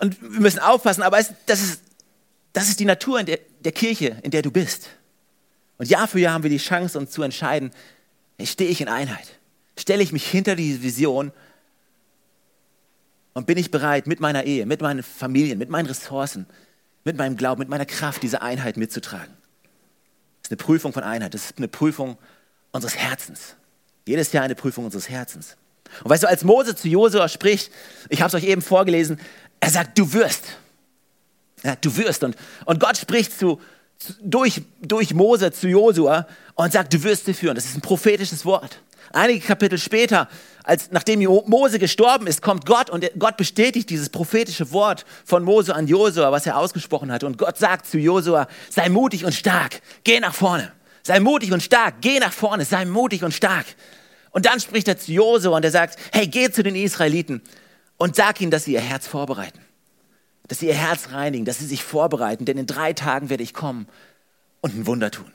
Und 0.00 0.20
wir 0.20 0.40
müssen 0.40 0.58
aufpassen, 0.58 1.02
aber 1.02 1.18
es, 1.18 1.32
das, 1.46 1.60
ist, 1.60 1.82
das 2.52 2.68
ist 2.68 2.80
die 2.80 2.84
Natur 2.84 3.22
der, 3.22 3.38
der 3.60 3.72
Kirche, 3.72 4.16
in 4.22 4.30
der 4.30 4.42
du 4.42 4.50
bist. 4.50 4.88
Und 5.80 5.88
Jahr 5.88 6.06
für 6.06 6.20
Jahr 6.20 6.34
haben 6.34 6.42
wir 6.42 6.50
die 6.50 6.58
Chance, 6.58 6.98
uns 6.98 7.10
zu 7.10 7.22
entscheiden, 7.22 7.70
stehe 8.44 8.68
ich 8.68 8.82
in 8.82 8.88
Einheit? 8.88 9.38
Stelle 9.78 10.02
ich 10.02 10.12
mich 10.12 10.26
hinter 10.26 10.54
diese 10.54 10.82
Vision 10.82 11.32
und 13.32 13.46
bin 13.46 13.56
ich 13.56 13.70
bereit, 13.70 14.06
mit 14.06 14.20
meiner 14.20 14.44
Ehe, 14.44 14.66
mit 14.66 14.82
meinen 14.82 15.02
Familien, 15.02 15.56
mit 15.56 15.70
meinen 15.70 15.86
Ressourcen, 15.86 16.44
mit 17.04 17.16
meinem 17.16 17.38
Glauben, 17.38 17.60
mit 17.60 17.70
meiner 17.70 17.86
Kraft 17.86 18.22
diese 18.22 18.42
Einheit 18.42 18.76
mitzutragen? 18.76 19.32
Das 20.42 20.48
ist 20.48 20.50
eine 20.50 20.58
Prüfung 20.58 20.92
von 20.92 21.02
Einheit, 21.02 21.32
das 21.32 21.46
ist 21.46 21.56
eine 21.56 21.68
Prüfung 21.68 22.18
unseres 22.72 22.96
Herzens. 22.96 23.56
Jedes 24.06 24.32
Jahr 24.32 24.44
eine 24.44 24.56
Prüfung 24.56 24.84
unseres 24.84 25.08
Herzens. 25.08 25.56
Und 26.04 26.10
weißt 26.10 26.24
du, 26.24 26.28
als 26.28 26.44
Mose 26.44 26.76
zu 26.76 26.88
Josua 26.88 27.26
spricht, 27.26 27.72
ich 28.10 28.20
habe 28.20 28.28
es 28.28 28.34
euch 28.34 28.46
eben 28.46 28.60
vorgelesen, 28.60 29.18
er 29.60 29.70
sagt, 29.70 29.98
du 29.98 30.12
wirst. 30.12 30.58
Ja, 31.62 31.74
du 31.76 31.96
wirst. 31.96 32.22
Und, 32.22 32.36
und 32.66 32.80
Gott 32.80 32.98
spricht 32.98 33.32
zu, 33.32 33.58
durch, 34.22 34.62
durch 34.80 35.14
Mose 35.14 35.52
zu 35.52 35.68
Josua 35.68 36.26
und 36.54 36.72
sagt, 36.72 36.92
du 36.92 37.02
wirst 37.02 37.26
sie 37.26 37.34
führen. 37.34 37.54
Das 37.54 37.66
ist 37.66 37.76
ein 37.76 37.80
prophetisches 37.80 38.44
Wort. 38.44 38.80
Einige 39.12 39.40
Kapitel 39.40 39.78
später, 39.78 40.28
als 40.62 40.90
nachdem 40.92 41.20
Mose 41.20 41.78
gestorben 41.78 42.26
ist, 42.26 42.42
kommt 42.42 42.64
Gott 42.64 42.90
und 42.90 43.10
Gott 43.18 43.36
bestätigt 43.36 43.90
dieses 43.90 44.08
prophetische 44.08 44.70
Wort 44.72 45.04
von 45.24 45.42
Mose 45.42 45.74
an 45.74 45.88
Josua, 45.88 46.30
was 46.30 46.46
er 46.46 46.56
ausgesprochen 46.56 47.10
hatte. 47.10 47.26
Und 47.26 47.38
Gott 47.38 47.58
sagt 47.58 47.86
zu 47.86 47.98
Josua, 47.98 48.46
sei 48.68 48.88
mutig 48.88 49.24
und 49.24 49.32
stark, 49.34 49.80
geh 50.04 50.20
nach 50.20 50.34
vorne. 50.34 50.72
Sei 51.02 51.18
mutig 51.18 51.52
und 51.52 51.62
stark, 51.62 51.94
geh 52.02 52.20
nach 52.20 52.32
vorne, 52.32 52.64
sei 52.64 52.84
mutig 52.84 53.24
und 53.24 53.32
stark. 53.32 53.66
Und 54.30 54.46
dann 54.46 54.60
spricht 54.60 54.86
er 54.86 54.98
zu 54.98 55.12
Josua 55.12 55.56
und 55.56 55.64
er 55.64 55.70
sagt, 55.72 55.98
hey, 56.12 56.28
geh 56.28 56.50
zu 56.50 56.62
den 56.62 56.76
Israeliten 56.76 57.42
und 57.96 58.14
sag 58.14 58.40
ihnen, 58.40 58.50
dass 58.50 58.64
sie 58.64 58.74
ihr 58.74 58.80
Herz 58.80 59.08
vorbereiten 59.08 59.60
dass 60.50 60.58
sie 60.58 60.66
ihr 60.66 60.74
Herz 60.74 61.12
reinigen, 61.12 61.44
dass 61.44 61.60
sie 61.60 61.66
sich 61.66 61.84
vorbereiten, 61.84 62.44
denn 62.44 62.58
in 62.58 62.66
drei 62.66 62.92
Tagen 62.92 63.30
werde 63.30 63.44
ich 63.44 63.54
kommen 63.54 63.86
und 64.60 64.74
ein 64.74 64.84
Wunder 64.84 65.12
tun. 65.12 65.30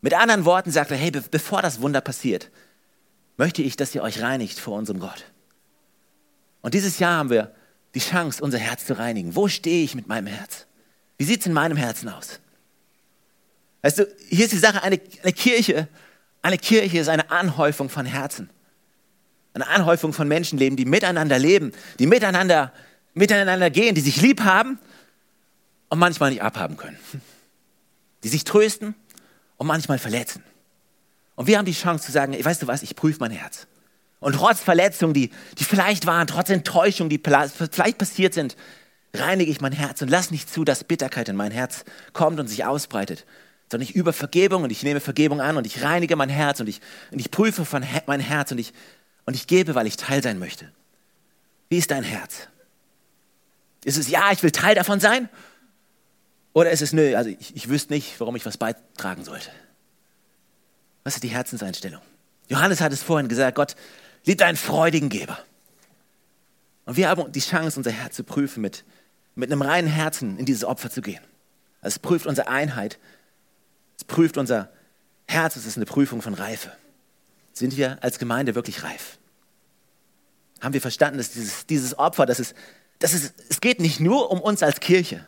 Mit 0.00 0.14
anderen 0.14 0.44
Worten 0.44 0.72
sagt 0.72 0.90
er, 0.90 0.96
hey, 0.96 1.12
bevor 1.12 1.62
das 1.62 1.80
Wunder 1.80 2.00
passiert, 2.00 2.50
möchte 3.36 3.62
ich, 3.62 3.76
dass 3.76 3.94
ihr 3.94 4.02
euch 4.02 4.20
reinigt 4.20 4.58
vor 4.58 4.76
unserem 4.76 4.98
Gott. 4.98 5.26
Und 6.60 6.74
dieses 6.74 6.98
Jahr 6.98 7.18
haben 7.18 7.30
wir 7.30 7.54
die 7.94 8.00
Chance, 8.00 8.42
unser 8.42 8.58
Herz 8.58 8.84
zu 8.84 8.98
reinigen. 8.98 9.36
Wo 9.36 9.46
stehe 9.46 9.84
ich 9.84 9.94
mit 9.94 10.08
meinem 10.08 10.26
Herz? 10.26 10.66
Wie 11.16 11.24
sieht 11.24 11.42
es 11.42 11.46
in 11.46 11.52
meinem 11.52 11.76
Herzen 11.76 12.08
aus? 12.08 12.40
Weißt 13.82 14.00
du, 14.00 14.08
hier 14.28 14.46
ist 14.46 14.52
die 14.52 14.58
Sache, 14.58 14.82
eine, 14.82 15.00
eine 15.22 15.32
Kirche, 15.32 15.86
eine 16.42 16.58
Kirche 16.58 16.98
ist 16.98 17.08
eine 17.08 17.30
Anhäufung 17.30 17.88
von 17.88 18.06
Herzen. 18.06 18.50
Eine 19.52 19.68
Anhäufung 19.68 20.12
von 20.12 20.26
Menschenleben, 20.26 20.76
die 20.76 20.84
miteinander 20.84 21.38
leben, 21.38 21.70
die 22.00 22.08
miteinander 22.08 22.72
miteinander 23.14 23.70
gehen, 23.70 23.94
die 23.94 24.00
sich 24.00 24.20
lieb 24.20 24.42
haben 24.42 24.78
und 25.88 25.98
manchmal 25.98 26.30
nicht 26.30 26.42
abhaben 26.42 26.76
können. 26.76 26.98
Die 28.22 28.28
sich 28.28 28.44
trösten 28.44 28.94
und 29.56 29.66
manchmal 29.66 29.98
verletzen. 29.98 30.42
Und 31.36 31.46
wir 31.46 31.58
haben 31.58 31.64
die 31.64 31.72
Chance 31.72 32.06
zu 32.06 32.12
sagen, 32.12 32.32
weißt 32.32 32.62
du 32.62 32.66
was, 32.66 32.82
ich 32.82 32.96
prüfe 32.96 33.20
mein 33.20 33.30
Herz. 33.30 33.66
Und 34.20 34.34
trotz 34.34 34.60
Verletzungen, 34.60 35.14
die, 35.14 35.30
die 35.58 35.64
vielleicht 35.64 36.06
waren, 36.06 36.26
trotz 36.26 36.48
Enttäuschungen, 36.48 37.10
die 37.10 37.20
vielleicht 37.22 37.98
passiert 37.98 38.34
sind, 38.34 38.56
reinige 39.12 39.50
ich 39.50 39.60
mein 39.60 39.72
Herz 39.72 40.02
und 40.02 40.08
lass 40.08 40.30
nicht 40.30 40.52
zu, 40.52 40.64
dass 40.64 40.84
Bitterkeit 40.84 41.28
in 41.28 41.36
mein 41.36 41.52
Herz 41.52 41.84
kommt 42.12 42.40
und 42.40 42.48
sich 42.48 42.64
ausbreitet, 42.64 43.26
sondern 43.70 43.88
ich 43.88 43.94
über 43.94 44.12
Vergebung 44.12 44.62
und 44.62 44.70
ich 44.70 44.82
nehme 44.82 45.00
Vergebung 45.00 45.40
an 45.40 45.56
und 45.56 45.66
ich 45.66 45.82
reinige 45.82 46.16
mein 46.16 46.28
Herz 46.28 46.60
und 46.60 46.68
ich, 46.68 46.80
und 47.10 47.18
ich 47.18 47.30
prüfe 47.30 47.64
von 47.64 47.84
mein 48.06 48.20
Herz 48.20 48.50
und 48.50 48.58
ich, 48.58 48.72
und 49.26 49.34
ich 49.34 49.46
gebe, 49.46 49.74
weil 49.74 49.86
ich 49.86 49.96
Teil 49.96 50.22
sein 50.22 50.38
möchte. 50.38 50.70
Wie 51.68 51.78
ist 51.78 51.90
dein 51.90 52.02
Herz? 52.02 52.48
Ist 53.84 53.98
es, 53.98 54.08
ja, 54.08 54.32
ich 54.32 54.42
will 54.42 54.50
Teil 54.50 54.74
davon 54.74 55.00
sein? 55.00 55.28
Oder 56.52 56.70
ist 56.70 56.82
es, 56.82 56.92
nö, 56.92 57.16
also 57.16 57.30
ich, 57.30 57.54
ich 57.54 57.68
wüsste 57.68 57.92
nicht, 57.92 58.18
warum 58.20 58.36
ich 58.36 58.46
was 58.46 58.56
beitragen 58.56 59.24
sollte? 59.24 59.50
Was 61.02 61.14
ist 61.14 61.22
die 61.22 61.28
Herzenseinstellung? 61.28 62.00
Johannes 62.48 62.80
hat 62.80 62.92
es 62.92 63.02
vorhin 63.02 63.28
gesagt, 63.28 63.56
Gott 63.56 63.74
liebt 64.24 64.42
einen 64.42 64.56
freudigen 64.56 65.08
Geber. 65.08 65.38
Und 66.86 66.96
wir 66.96 67.08
haben 67.08 67.32
die 67.32 67.40
Chance, 67.40 67.78
unser 67.78 67.90
Herz 67.90 68.16
zu 68.16 68.24
prüfen, 68.24 68.60
mit, 68.60 68.84
mit 69.34 69.50
einem 69.50 69.62
reinen 69.62 69.88
Herzen 69.88 70.38
in 70.38 70.46
dieses 70.46 70.64
Opfer 70.64 70.90
zu 70.90 71.02
gehen. 71.02 71.22
Also 71.80 71.94
es 71.94 71.98
prüft 71.98 72.26
unsere 72.26 72.48
Einheit, 72.48 72.98
es 73.96 74.04
prüft 74.04 74.38
unser 74.38 74.70
Herz, 75.26 75.56
es 75.56 75.66
ist 75.66 75.76
eine 75.76 75.86
Prüfung 75.86 76.22
von 76.22 76.34
Reife. 76.34 76.72
Sind 77.52 77.76
wir 77.76 78.02
als 78.02 78.18
Gemeinde 78.18 78.54
wirklich 78.54 78.82
reif? 78.82 79.18
haben 80.64 80.72
wir 80.72 80.80
verstanden, 80.80 81.18
dass 81.18 81.30
dieses, 81.30 81.66
dieses 81.66 81.98
Opfer, 81.98 82.26
das 82.26 82.40
ist, 82.40 82.54
das 82.98 83.12
ist, 83.12 83.34
es 83.48 83.60
geht 83.60 83.80
nicht 83.80 84.00
nur 84.00 84.30
um 84.30 84.40
uns 84.40 84.62
als 84.62 84.80
Kirche. 84.80 85.26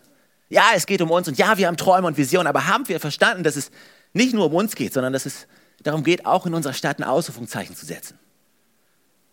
Ja, 0.48 0.70
es 0.74 0.86
geht 0.86 1.00
um 1.02 1.10
uns 1.10 1.28
und 1.28 1.38
ja, 1.38 1.58
wir 1.58 1.66
haben 1.66 1.76
Träume 1.76 2.06
und 2.06 2.16
Visionen, 2.16 2.46
aber 2.46 2.66
haben 2.66 2.88
wir 2.88 3.00
verstanden, 3.00 3.42
dass 3.42 3.56
es 3.56 3.70
nicht 4.12 4.32
nur 4.32 4.46
um 4.46 4.54
uns 4.54 4.74
geht, 4.74 4.92
sondern 4.92 5.12
dass 5.12 5.26
es 5.26 5.46
darum 5.82 6.04
geht, 6.04 6.24
auch 6.24 6.46
in 6.46 6.54
unserer 6.54 6.72
Stadt 6.72 6.98
ein 6.98 7.04
Ausrufungszeichen 7.04 7.74
zu 7.74 7.84
setzen. 7.84 8.18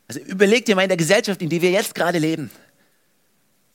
Also 0.07 0.19
überleg 0.19 0.65
dir 0.65 0.75
mal 0.75 0.83
in 0.83 0.89
der 0.89 0.97
Gesellschaft, 0.97 1.41
in 1.41 1.49
der 1.49 1.61
wir 1.61 1.71
jetzt 1.71 1.95
gerade 1.95 2.19
leben, 2.19 2.51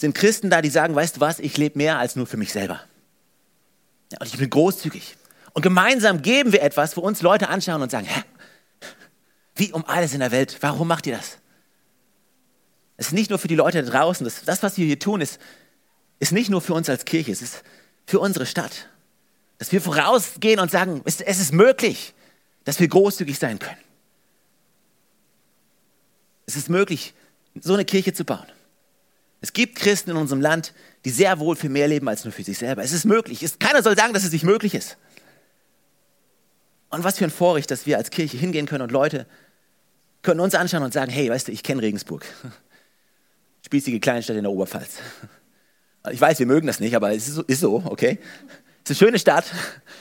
sind 0.00 0.14
Christen 0.14 0.50
da, 0.50 0.62
die 0.62 0.70
sagen, 0.70 0.94
weißt 0.94 1.16
du 1.16 1.20
was, 1.20 1.38
ich 1.38 1.56
lebe 1.56 1.78
mehr 1.78 1.98
als 1.98 2.16
nur 2.16 2.26
für 2.26 2.36
mich 2.36 2.52
selber. 2.52 2.80
Ja, 4.12 4.18
und 4.20 4.26
ich 4.26 4.38
bin 4.38 4.48
großzügig. 4.48 5.16
Und 5.54 5.62
gemeinsam 5.62 6.22
geben 6.22 6.52
wir 6.52 6.62
etwas, 6.62 6.96
wo 6.96 7.00
uns 7.00 7.22
Leute 7.22 7.48
anschauen 7.48 7.82
und 7.82 7.90
sagen, 7.90 8.06
hä, 8.06 8.22
wie 9.56 9.72
um 9.72 9.84
alles 9.86 10.14
in 10.14 10.20
der 10.20 10.30
Welt, 10.30 10.56
warum 10.60 10.86
macht 10.88 11.06
ihr 11.06 11.16
das? 11.16 11.38
Es 12.98 13.06
ist 13.06 13.12
nicht 13.12 13.30
nur 13.30 13.38
für 13.38 13.48
die 13.48 13.54
Leute 13.54 13.82
da 13.82 13.90
draußen, 13.90 14.24
das, 14.24 14.44
das 14.44 14.62
was 14.62 14.76
wir 14.76 14.84
hier 14.84 14.98
tun, 14.98 15.20
ist, 15.20 15.38
ist 16.18 16.32
nicht 16.32 16.50
nur 16.50 16.60
für 16.60 16.74
uns 16.74 16.90
als 16.90 17.04
Kirche, 17.04 17.32
es 17.32 17.40
ist 17.40 17.62
für 18.06 18.18
unsere 18.18 18.44
Stadt. 18.44 18.88
Dass 19.58 19.72
wir 19.72 19.80
vorausgehen 19.80 20.60
und 20.60 20.70
sagen, 20.70 21.00
es, 21.04 21.20
es 21.20 21.38
ist 21.38 21.52
möglich, 21.52 22.12
dass 22.64 22.80
wir 22.80 22.88
großzügig 22.88 23.38
sein 23.38 23.58
können. 23.58 23.78
Es 26.46 26.56
ist 26.56 26.68
möglich, 26.68 27.14
so 27.60 27.74
eine 27.74 27.84
Kirche 27.84 28.12
zu 28.12 28.24
bauen. 28.24 28.46
Es 29.40 29.52
gibt 29.52 29.76
Christen 29.76 30.10
in 30.10 30.16
unserem 30.16 30.40
Land, 30.40 30.74
die 31.04 31.10
sehr 31.10 31.38
wohl 31.38 31.54
für 31.54 31.68
mehr 31.68 31.86
leben 31.86 32.08
als 32.08 32.24
nur 32.24 32.32
für 32.32 32.42
sich 32.42 32.58
selber. 32.58 32.82
Es 32.82 32.92
ist 32.92 33.04
möglich. 33.04 33.42
Es, 33.44 33.60
keiner 33.60 33.82
soll 33.82 33.96
sagen, 33.96 34.12
dass 34.12 34.24
es 34.24 34.32
nicht 34.32 34.44
möglich 34.44 34.74
ist. 34.74 34.96
Und 36.90 37.04
was 37.04 37.18
für 37.18 37.24
ein 37.24 37.30
Vorrecht, 37.30 37.70
dass 37.70 37.86
wir 37.86 37.96
als 37.96 38.10
Kirche 38.10 38.36
hingehen 38.36 38.66
können 38.66 38.82
und 38.82 38.90
Leute 38.90 39.26
können 40.22 40.40
uns 40.40 40.56
anschauen 40.56 40.82
und 40.82 40.92
sagen, 40.92 41.12
hey, 41.12 41.30
weißt 41.30 41.46
du, 41.46 41.52
ich 41.52 41.62
kenne 41.62 41.82
Regensburg 41.82 42.24
spießige 43.68 44.00
Kleinstadt 44.00 44.36
in 44.36 44.44
der 44.44 44.50
Oberpfalz. 44.50 44.96
Ich 46.10 46.18
weiß, 46.18 46.38
wir 46.38 46.46
mögen 46.46 46.66
das 46.66 46.80
nicht, 46.80 46.96
aber 46.96 47.14
es 47.14 47.28
ist 47.28 47.34
so, 47.34 47.42
ist 47.42 47.60
so 47.60 47.82
okay? 47.84 48.18
Es 48.82 48.90
ist 48.90 49.02
eine 49.02 49.08
schöne 49.08 49.18
Stadt, 49.18 49.44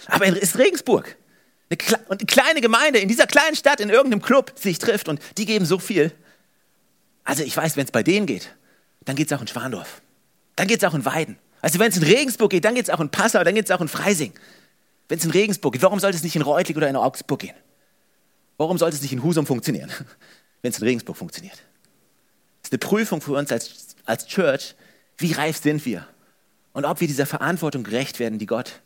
aber 0.06 0.25
es 0.25 0.38
ist 0.38 0.58
Regensburg. 0.58 1.17
Eine, 1.69 1.99
und 2.08 2.21
eine 2.21 2.25
kleine 2.25 2.62
Gemeinde 2.62 2.99
in 2.99 3.10
dieser 3.10 3.27
kleinen 3.27 3.58
Stadt, 3.58 3.82
in 3.82 3.89
irgendeinem 3.89 4.21
Club 4.21 4.53
sich 4.56 4.80
trifft 4.80 5.10
und 5.10 5.19
die 5.38 5.45
geben 5.45 5.65
so 5.65 5.80
viel. 5.80 6.13
Also 7.25 7.43
ich 7.43 7.58
weiß, 7.58 7.75
wenn 7.75 7.84
es 7.84 7.91
bei 7.91 8.03
denen 8.03 8.25
geht, 8.25 8.56
dann 9.03 9.17
geht 9.17 9.30
es 9.30 9.38
auch 9.38 9.41
in 9.41 9.47
Schwandorf. 9.47 10.01
Dann 10.56 10.67
geht 10.67 10.82
es 10.82 10.88
auch 10.88 10.93
in 10.93 11.03
Weiden. 11.03 11.38
Also 11.62 11.77
wenn 11.80 11.89
es 11.89 11.97
in 11.97 12.03
Regensburg 12.03 12.51
geht, 12.51 12.63
dann 12.63 12.75
geht 12.75 12.86
es 12.86 12.89
auch 12.89 13.01
in 13.01 13.10
Passau, 13.10 13.43
dann 13.43 13.53
geht 13.53 13.65
es 13.65 13.71
auch 13.71 13.82
in 13.82 13.89
Freising. 13.89 14.32
Wenn 15.10 15.19
es 15.19 15.25
in 15.25 15.32
Regensburg 15.32 15.73
geht, 15.73 15.82
warum 15.82 15.99
sollte 15.99 16.15
es 16.15 16.23
nicht 16.23 16.38
in 16.38 16.41
Reutlich 16.41 16.77
oder 16.77 16.88
in 16.88 16.95
Augsburg 16.95 17.41
gehen? 17.41 17.56
Warum 18.56 18.77
sollte 18.77 18.95
es 18.95 19.01
nicht 19.01 19.12
in 19.12 19.23
Husum 19.23 19.45
funktionieren, 19.45 19.91
wenn 20.62 20.71
es 20.71 20.80
in 20.80 20.86
Regensburg 20.86 21.17
funktioniert? 21.17 21.62
Ist 22.67 22.73
eine 22.73 22.80
Prüfung 22.80 23.21
für 23.21 23.34
uns 23.34 23.49
als, 23.51 23.95
als 24.06 24.27
Church, 24.27 24.75
wie 25.17 25.32
reif 25.32 25.58
sind 25.58 25.86
wir 25.86 26.06
und 26.73 26.84
ob 26.84 26.99
wir 26.99 27.08
dieser 27.08 27.25
Verantwortung 27.25 27.84
gerecht 27.84 28.19
werden, 28.19 28.39
die 28.39 28.45
Gott 28.45 28.82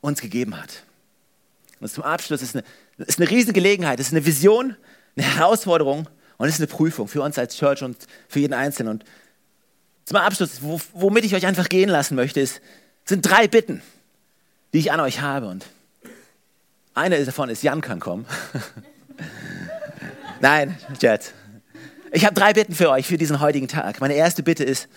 uns 0.00 0.20
gegeben 0.20 0.60
hat. 0.60 0.82
Und 1.78 1.88
zum 1.88 2.02
Abschluss 2.02 2.42
ist 2.42 2.56
eine, 2.56 2.64
ist 2.98 3.20
eine 3.20 3.30
riesige 3.30 3.52
Gelegenheit, 3.52 4.00
ist 4.00 4.10
eine 4.10 4.26
Vision, 4.26 4.74
eine 5.16 5.26
Herausforderung 5.26 6.08
und 6.36 6.48
ist 6.48 6.58
eine 6.58 6.66
Prüfung 6.66 7.06
für 7.06 7.22
uns 7.22 7.38
als 7.38 7.56
Church 7.56 7.84
und 7.84 7.96
für 8.28 8.40
jeden 8.40 8.54
Einzelnen. 8.54 8.94
Und 8.94 9.04
zum 10.04 10.16
Abschluss, 10.16 10.60
womit 10.92 11.24
ich 11.24 11.36
euch 11.36 11.46
einfach 11.46 11.68
gehen 11.68 11.88
lassen 11.88 12.16
möchte, 12.16 12.40
ist, 12.40 12.60
sind 13.04 13.24
drei 13.24 13.46
Bitten, 13.46 13.82
die 14.72 14.80
ich 14.80 14.90
an 14.90 14.98
euch 14.98 15.20
habe. 15.20 15.46
Und 15.46 15.64
eine 16.94 17.24
davon 17.24 17.50
ist, 17.50 17.62
Jan 17.62 17.82
kann 17.82 18.00
kommen. 18.00 18.26
Nein, 20.40 20.76
Jet. 21.00 21.32
Ich 22.12 22.24
habe 22.24 22.34
drei 22.34 22.52
Bitten 22.52 22.74
für 22.74 22.90
euch 22.90 23.06
für 23.06 23.18
diesen 23.18 23.40
heutigen 23.40 23.68
Tag. 23.68 24.00
Meine 24.00 24.14
erste 24.14 24.42
Bitte 24.42 24.64
ist, 24.64 24.88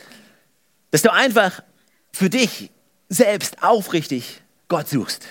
dass 0.91 1.01
du 1.01 1.11
einfach 1.11 1.63
für 2.11 2.29
dich 2.29 2.71
selbst 3.09 3.63
aufrichtig 3.63 4.41
Gott 4.67 4.87
suchst. 4.87 5.25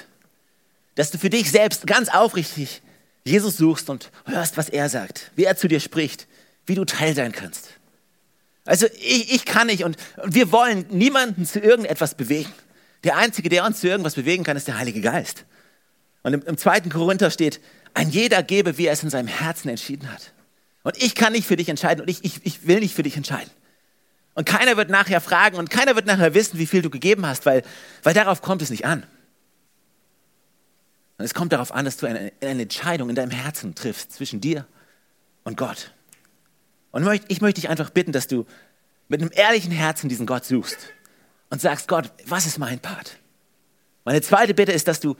Dass 0.95 1.11
du 1.11 1.19
für 1.19 1.31
dich 1.31 1.51
selbst 1.51 1.87
ganz 1.87 2.09
aufrichtig 2.09 2.83
Jesus 3.25 3.57
suchst 3.57 3.91
und 3.91 4.11
hörst, 4.27 4.57
was 4.57 4.69
er 4.69 4.89
sagt, 4.89 5.31
wie 5.37 5.45
er 5.45 5.57
zu 5.57 5.69
dir 5.69 5.81
spricht, 5.81 6.27
wie 6.67 6.75
du 6.75 6.85
Teil 6.85 7.15
sein 7.15 7.33
kannst. 7.33 7.69
Also 8.65 8.87
ich, 8.99 9.33
ich 9.33 9.45
kann 9.45 9.67
nicht 9.67 9.85
und, 9.85 9.97
wir 10.25 10.53
wollen 10.53 10.87
niemanden 10.91 11.47
zu 11.47 11.61
irgendetwas 11.61 12.15
bewegen. 12.15 12.53
Der 13.05 13.17
Einzige, 13.17 13.49
der 13.49 13.65
uns 13.65 13.81
zu 13.81 13.89
irgendwas 13.89 14.15
bewegen 14.15 14.45
kann, 14.45 14.57
ist 14.57 14.69
der 14.69 14.79
Heilige 14.79 15.01
Geist. 15.01 15.45
Und 16.23 16.35
im, 16.35 16.43
im 16.43 16.59
zweiten 16.59 16.91
Korinther 16.91 17.31
steht, 17.31 17.61
ein 17.95 18.11
jeder 18.11 18.43
gebe, 18.43 18.77
wie 18.79 18.87
er 18.87 18.93
es 18.93 19.03
in 19.03 19.11
seinem 19.11 19.29
Herzen 19.29 19.69
entschieden 19.69 20.13
hat. 20.13 20.33
Und 20.83 20.97
ich 21.03 21.15
kann 21.15 21.33
nicht 21.33 21.47
für 21.47 21.57
dich 21.57 21.69
entscheiden 21.69 22.01
und 22.01 22.09
ich, 22.09 22.25
ich, 22.25 22.45
ich 22.45 22.67
will 22.67 22.81
nicht 22.81 22.95
für 22.95 23.03
dich 23.03 23.17
entscheiden. 23.17 23.51
Und 24.35 24.47
keiner 24.47 24.77
wird 24.77 24.89
nachher 24.91 25.21
fragen 25.21 25.57
und 25.57 25.71
keiner 25.71 25.97
wird 25.97 26.07
nachher 26.07 26.35
wissen, 26.35 26.59
wie 26.59 26.67
viel 26.67 26.83
du 26.83 26.91
gegeben 26.91 27.27
hast, 27.27 27.45
weil, 27.47 27.63
weil 28.03 28.15
darauf 28.15 28.43
kommt 28.43 28.63
es 28.63 28.71
nicht 28.71 28.87
an. 28.87 29.05
Und 31.19 31.25
es 31.25 31.35
kommt 31.35 31.53
darauf 31.53 31.73
an, 31.73 31.85
dass 31.85 31.99
du 31.99 32.07
eine, 32.07 32.33
eine 32.41 32.63
Entscheidung 32.63 33.11
in 33.11 33.15
deinem 33.15 33.31
Herzen 33.31 33.75
triffst 33.75 34.13
zwischen 34.13 34.41
dir 34.41 34.67
und 35.45 35.59
Gott. 35.59 35.93
Und 36.93 37.07
ich 37.29 37.41
möchte 37.41 37.61
dich 37.61 37.69
einfach 37.69 37.91
bitten, 37.91 38.13
dass 38.13 38.27
du 38.27 38.47
mit 39.09 39.21
einem 39.21 39.31
ehrlichen 39.35 39.73
Herzen 39.73 40.09
diesen 40.09 40.27
Gott 40.27 40.45
suchst 40.45 40.79
und 41.51 41.61
sagst, 41.61 41.89
Gott, 41.89 42.11
was 42.25 42.47
ist 42.47 42.59
mein 42.59 42.79
Part? 42.79 43.19
Meine 44.05 44.23
zweite 44.23 44.55
Bitte 44.55 44.73
ist, 44.73 44.89
dass 44.89 45.01
du 45.01 45.17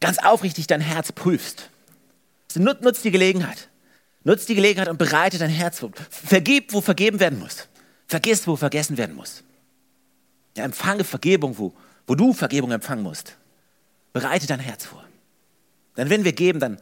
ganz 0.00 0.18
aufrichtig 0.18 0.66
dein 0.66 0.80
Herz 0.80 1.12
prüfst. 1.12 1.70
Also 2.48 2.60
nutzt 2.60 3.04
die 3.04 3.10
Gelegenheit. 3.10 3.68
Nutz 4.26 4.44
die 4.44 4.56
Gelegenheit 4.56 4.88
und 4.88 4.98
bereite 4.98 5.38
dein 5.38 5.50
Herz 5.50 5.78
vor. 5.78 5.92
Vergib, 6.10 6.72
wo 6.72 6.80
vergeben 6.80 7.20
werden 7.20 7.38
muss. 7.38 7.68
Vergiss, 8.08 8.44
wo 8.48 8.56
vergessen 8.56 8.98
werden 8.98 9.14
muss. 9.14 9.44
Ja, 10.56 10.64
empfange 10.64 11.04
Vergebung, 11.04 11.56
wo, 11.58 11.72
wo 12.08 12.16
du 12.16 12.32
Vergebung 12.32 12.72
empfangen 12.72 13.04
musst. 13.04 13.36
Bereite 14.12 14.48
dein 14.48 14.58
Herz 14.58 14.84
vor. 14.84 15.04
Denn 15.96 16.10
wenn 16.10 16.24
wir 16.24 16.32
geben, 16.32 16.58
dann 16.58 16.80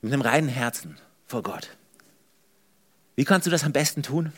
mit 0.00 0.14
einem 0.14 0.22
reinen 0.22 0.48
Herzen 0.48 0.96
vor 1.26 1.42
Gott. 1.42 1.68
Wie 3.16 3.26
kannst 3.26 3.46
du 3.46 3.50
das 3.50 3.64
am 3.64 3.72
besten 3.72 4.02
tun? 4.02 4.32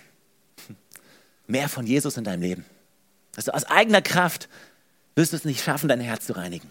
Mehr 1.46 1.68
von 1.68 1.86
Jesus 1.86 2.16
in 2.16 2.24
deinem 2.24 2.42
Leben. 2.42 2.64
Also 3.36 3.52
aus 3.52 3.62
eigener 3.62 4.02
Kraft 4.02 4.48
wirst 5.14 5.32
du 5.32 5.36
es 5.36 5.44
nicht 5.44 5.62
schaffen, 5.62 5.88
dein 5.88 6.00
Herz 6.00 6.26
zu 6.26 6.32
reinigen. 6.32 6.68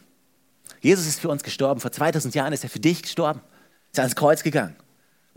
Jesus 0.81 1.07
ist 1.07 1.21
für 1.21 1.29
uns 1.29 1.41
gestorben. 1.41 1.79
Vor 1.79 1.93
2000 1.93 2.35
Jahren 2.35 2.51
ist 2.51 2.65
er 2.65 2.69
für 2.69 2.81
dich 2.81 3.01
gestorben. 3.01 3.39
Ist 3.93 3.99
ans 3.99 4.17
Kreuz 4.17 4.43
gegangen. 4.43 4.75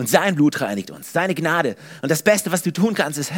Und 0.01 0.09
sein 0.09 0.35
Blut 0.35 0.63
reinigt 0.63 0.91
uns, 0.91 1.13
seine 1.13 1.35
Gnade. 1.35 1.77
Und 2.01 2.11
das 2.11 2.23
Beste, 2.23 2.51
was 2.51 2.63
du 2.63 2.73
tun 2.73 2.95
kannst, 2.95 3.19
ist, 3.19 3.33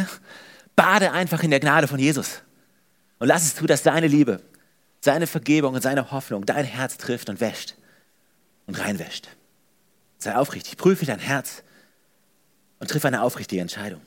bade 0.77 1.11
einfach 1.11 1.43
in 1.43 1.51
der 1.51 1.59
Gnade 1.59 1.89
von 1.89 1.99
Jesus. 1.99 2.41
Und 3.19 3.27
lass 3.27 3.43
es 3.43 3.55
zu, 3.55 3.65
dass 3.65 3.83
seine 3.83 4.07
Liebe, 4.07 4.41
seine 5.01 5.27
Vergebung 5.27 5.73
und 5.73 5.81
seine 5.81 6.11
Hoffnung 6.11 6.45
dein 6.45 6.63
Herz 6.63 6.95
trifft 6.95 7.27
und 7.27 7.41
wäscht 7.41 7.75
und 8.65 8.79
reinwäscht. 8.79 9.27
Sei 10.19 10.37
aufrichtig, 10.37 10.77
prüfe 10.77 11.05
dein 11.05 11.19
Herz 11.19 11.63
und 12.79 12.89
triff 12.89 13.03
eine 13.03 13.23
aufrichtige 13.23 13.61
Entscheidung. 13.61 13.99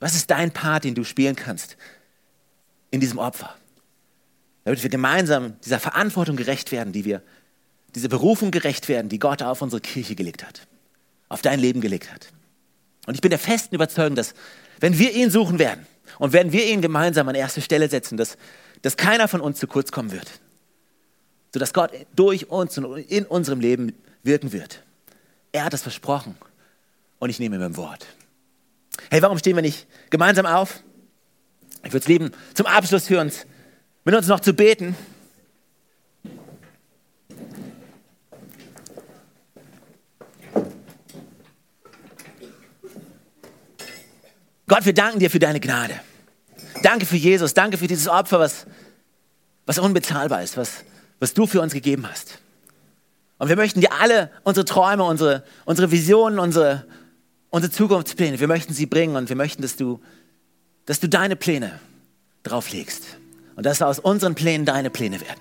Was 0.00 0.14
ist 0.14 0.30
dein 0.30 0.52
Part, 0.52 0.84
den 0.84 0.94
du 0.94 1.04
spielen 1.04 1.36
kannst 1.36 1.76
in 2.90 3.00
diesem 3.00 3.18
Opfer? 3.18 3.54
Damit 4.64 4.82
wir 4.82 4.88
gemeinsam 4.88 5.60
dieser 5.60 5.78
Verantwortung 5.78 6.36
gerecht 6.36 6.72
werden, 6.72 6.94
die 6.94 7.04
wir, 7.04 7.20
diese 7.94 8.08
Berufung 8.08 8.50
gerecht 8.50 8.88
werden, 8.88 9.10
die 9.10 9.18
Gott 9.18 9.42
auf 9.42 9.60
unsere 9.60 9.82
Kirche 9.82 10.14
gelegt 10.14 10.42
hat 10.42 10.66
auf 11.28 11.42
dein 11.42 11.60
Leben 11.60 11.80
gelegt 11.80 12.12
hat. 12.12 12.28
Und 13.06 13.14
ich 13.14 13.20
bin 13.20 13.30
der 13.30 13.38
festen 13.38 13.74
Überzeugung, 13.74 14.16
dass 14.16 14.34
wenn 14.80 14.98
wir 14.98 15.12
ihn 15.12 15.30
suchen 15.30 15.58
werden 15.58 15.86
und 16.18 16.32
wenn 16.32 16.52
wir 16.52 16.66
ihn 16.66 16.80
gemeinsam 16.80 17.28
an 17.28 17.34
erste 17.34 17.62
Stelle 17.62 17.88
setzen, 17.88 18.16
dass, 18.16 18.36
dass 18.82 18.96
keiner 18.96 19.28
von 19.28 19.40
uns 19.40 19.58
zu 19.58 19.66
kurz 19.66 19.92
kommen 19.92 20.12
wird. 20.12 20.40
Sodass 21.52 21.72
Gott 21.72 21.92
durch 22.14 22.50
uns 22.50 22.76
und 22.76 22.98
in 22.98 23.24
unserem 23.24 23.60
Leben 23.60 23.94
wirken 24.22 24.52
wird. 24.52 24.82
Er 25.52 25.64
hat 25.64 25.74
es 25.74 25.82
versprochen 25.82 26.36
und 27.18 27.30
ich 27.30 27.38
nehme 27.38 27.56
ihm 27.56 27.60
beim 27.60 27.76
Wort. 27.76 28.06
Hey, 29.10 29.22
warum 29.22 29.38
stehen 29.38 29.56
wir 29.56 29.62
nicht 29.62 29.86
gemeinsam 30.10 30.46
auf? 30.46 30.82
Ich 31.84 31.92
würde 31.92 31.98
es 31.98 32.08
lieben, 32.08 32.32
zum 32.54 32.66
Abschluss 32.66 33.06
für 33.06 33.20
uns, 33.20 33.46
mit 34.04 34.14
uns 34.14 34.26
noch 34.26 34.40
zu 34.40 34.52
beten. 34.52 34.96
Gott, 44.68 44.84
wir 44.84 44.94
danken 44.94 45.20
dir 45.20 45.30
für 45.30 45.38
deine 45.38 45.60
Gnade. 45.60 46.00
Danke 46.82 47.06
für 47.06 47.16
Jesus, 47.16 47.54
danke 47.54 47.78
für 47.78 47.86
dieses 47.86 48.08
Opfer, 48.08 48.40
was, 48.40 48.66
was 49.64 49.78
unbezahlbar 49.78 50.42
ist, 50.42 50.56
was, 50.56 50.84
was 51.20 51.34
du 51.34 51.46
für 51.46 51.60
uns 51.60 51.72
gegeben 51.72 52.08
hast. 52.08 52.38
Und 53.38 53.48
wir 53.48 53.56
möchten 53.56 53.80
dir 53.80 53.92
alle 53.92 54.30
unsere 54.44 54.64
Träume, 54.64 55.04
unsere, 55.04 55.44
unsere 55.64 55.90
Visionen, 55.90 56.38
unsere, 56.38 56.86
unsere 57.50 57.72
Zukunftspläne, 57.72 58.40
wir 58.40 58.48
möchten 58.48 58.72
sie 58.72 58.86
bringen 58.86 59.16
und 59.16 59.28
wir 59.28 59.36
möchten, 59.36 59.62
dass 59.62 59.76
du, 59.76 60.00
dass 60.86 61.00
du 61.00 61.08
deine 61.08 61.36
Pläne 61.36 61.78
drauflegst 62.42 63.18
und 63.56 63.66
dass 63.66 63.82
aus 63.82 63.98
unseren 63.98 64.34
Plänen 64.34 64.64
deine 64.64 64.90
Pläne 64.90 65.20
werden. 65.20 65.40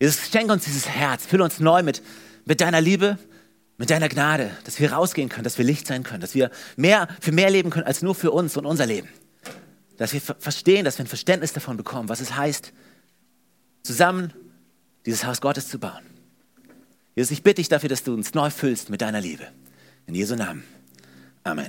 Jesus, 0.00 0.28
schenk 0.30 0.50
uns 0.50 0.64
dieses 0.64 0.88
Herz, 0.88 1.24
fülle 1.24 1.44
uns 1.44 1.60
neu 1.60 1.82
mit, 1.82 2.02
mit 2.44 2.60
deiner 2.60 2.80
Liebe, 2.80 3.18
mit 3.76 3.90
deiner 3.90 4.08
Gnade, 4.08 4.50
dass 4.64 4.78
wir 4.78 4.92
rausgehen 4.92 5.28
können, 5.28 5.44
dass 5.44 5.58
wir 5.58 5.64
Licht 5.64 5.86
sein 5.86 6.02
können, 6.02 6.20
dass 6.20 6.34
wir 6.34 6.50
mehr, 6.76 7.08
für 7.20 7.32
mehr 7.32 7.50
leben 7.50 7.70
können 7.70 7.86
als 7.86 8.02
nur 8.02 8.14
für 8.14 8.30
uns 8.30 8.56
und 8.56 8.66
unser 8.66 8.86
Leben. 8.86 9.08
Dass 9.96 10.12
wir 10.12 10.20
verstehen, 10.20 10.84
dass 10.84 10.98
wir 10.98 11.04
ein 11.04 11.08
Verständnis 11.08 11.52
davon 11.52 11.76
bekommen, 11.76 12.08
was 12.08 12.20
es 12.20 12.36
heißt, 12.36 12.72
zusammen 13.82 14.32
dieses 15.06 15.24
Haus 15.24 15.40
Gottes 15.40 15.68
zu 15.68 15.78
bauen. 15.78 16.02
Jesus, 17.14 17.30
ich 17.30 17.42
bitte 17.42 17.56
dich 17.56 17.68
dafür, 17.68 17.88
dass 17.88 18.02
du 18.02 18.14
uns 18.14 18.34
neu 18.34 18.50
füllst 18.50 18.90
mit 18.90 19.00
deiner 19.00 19.20
Liebe. 19.20 19.46
In 20.06 20.14
Jesu 20.14 20.34
Namen. 20.34 20.64
Amen. 21.44 21.62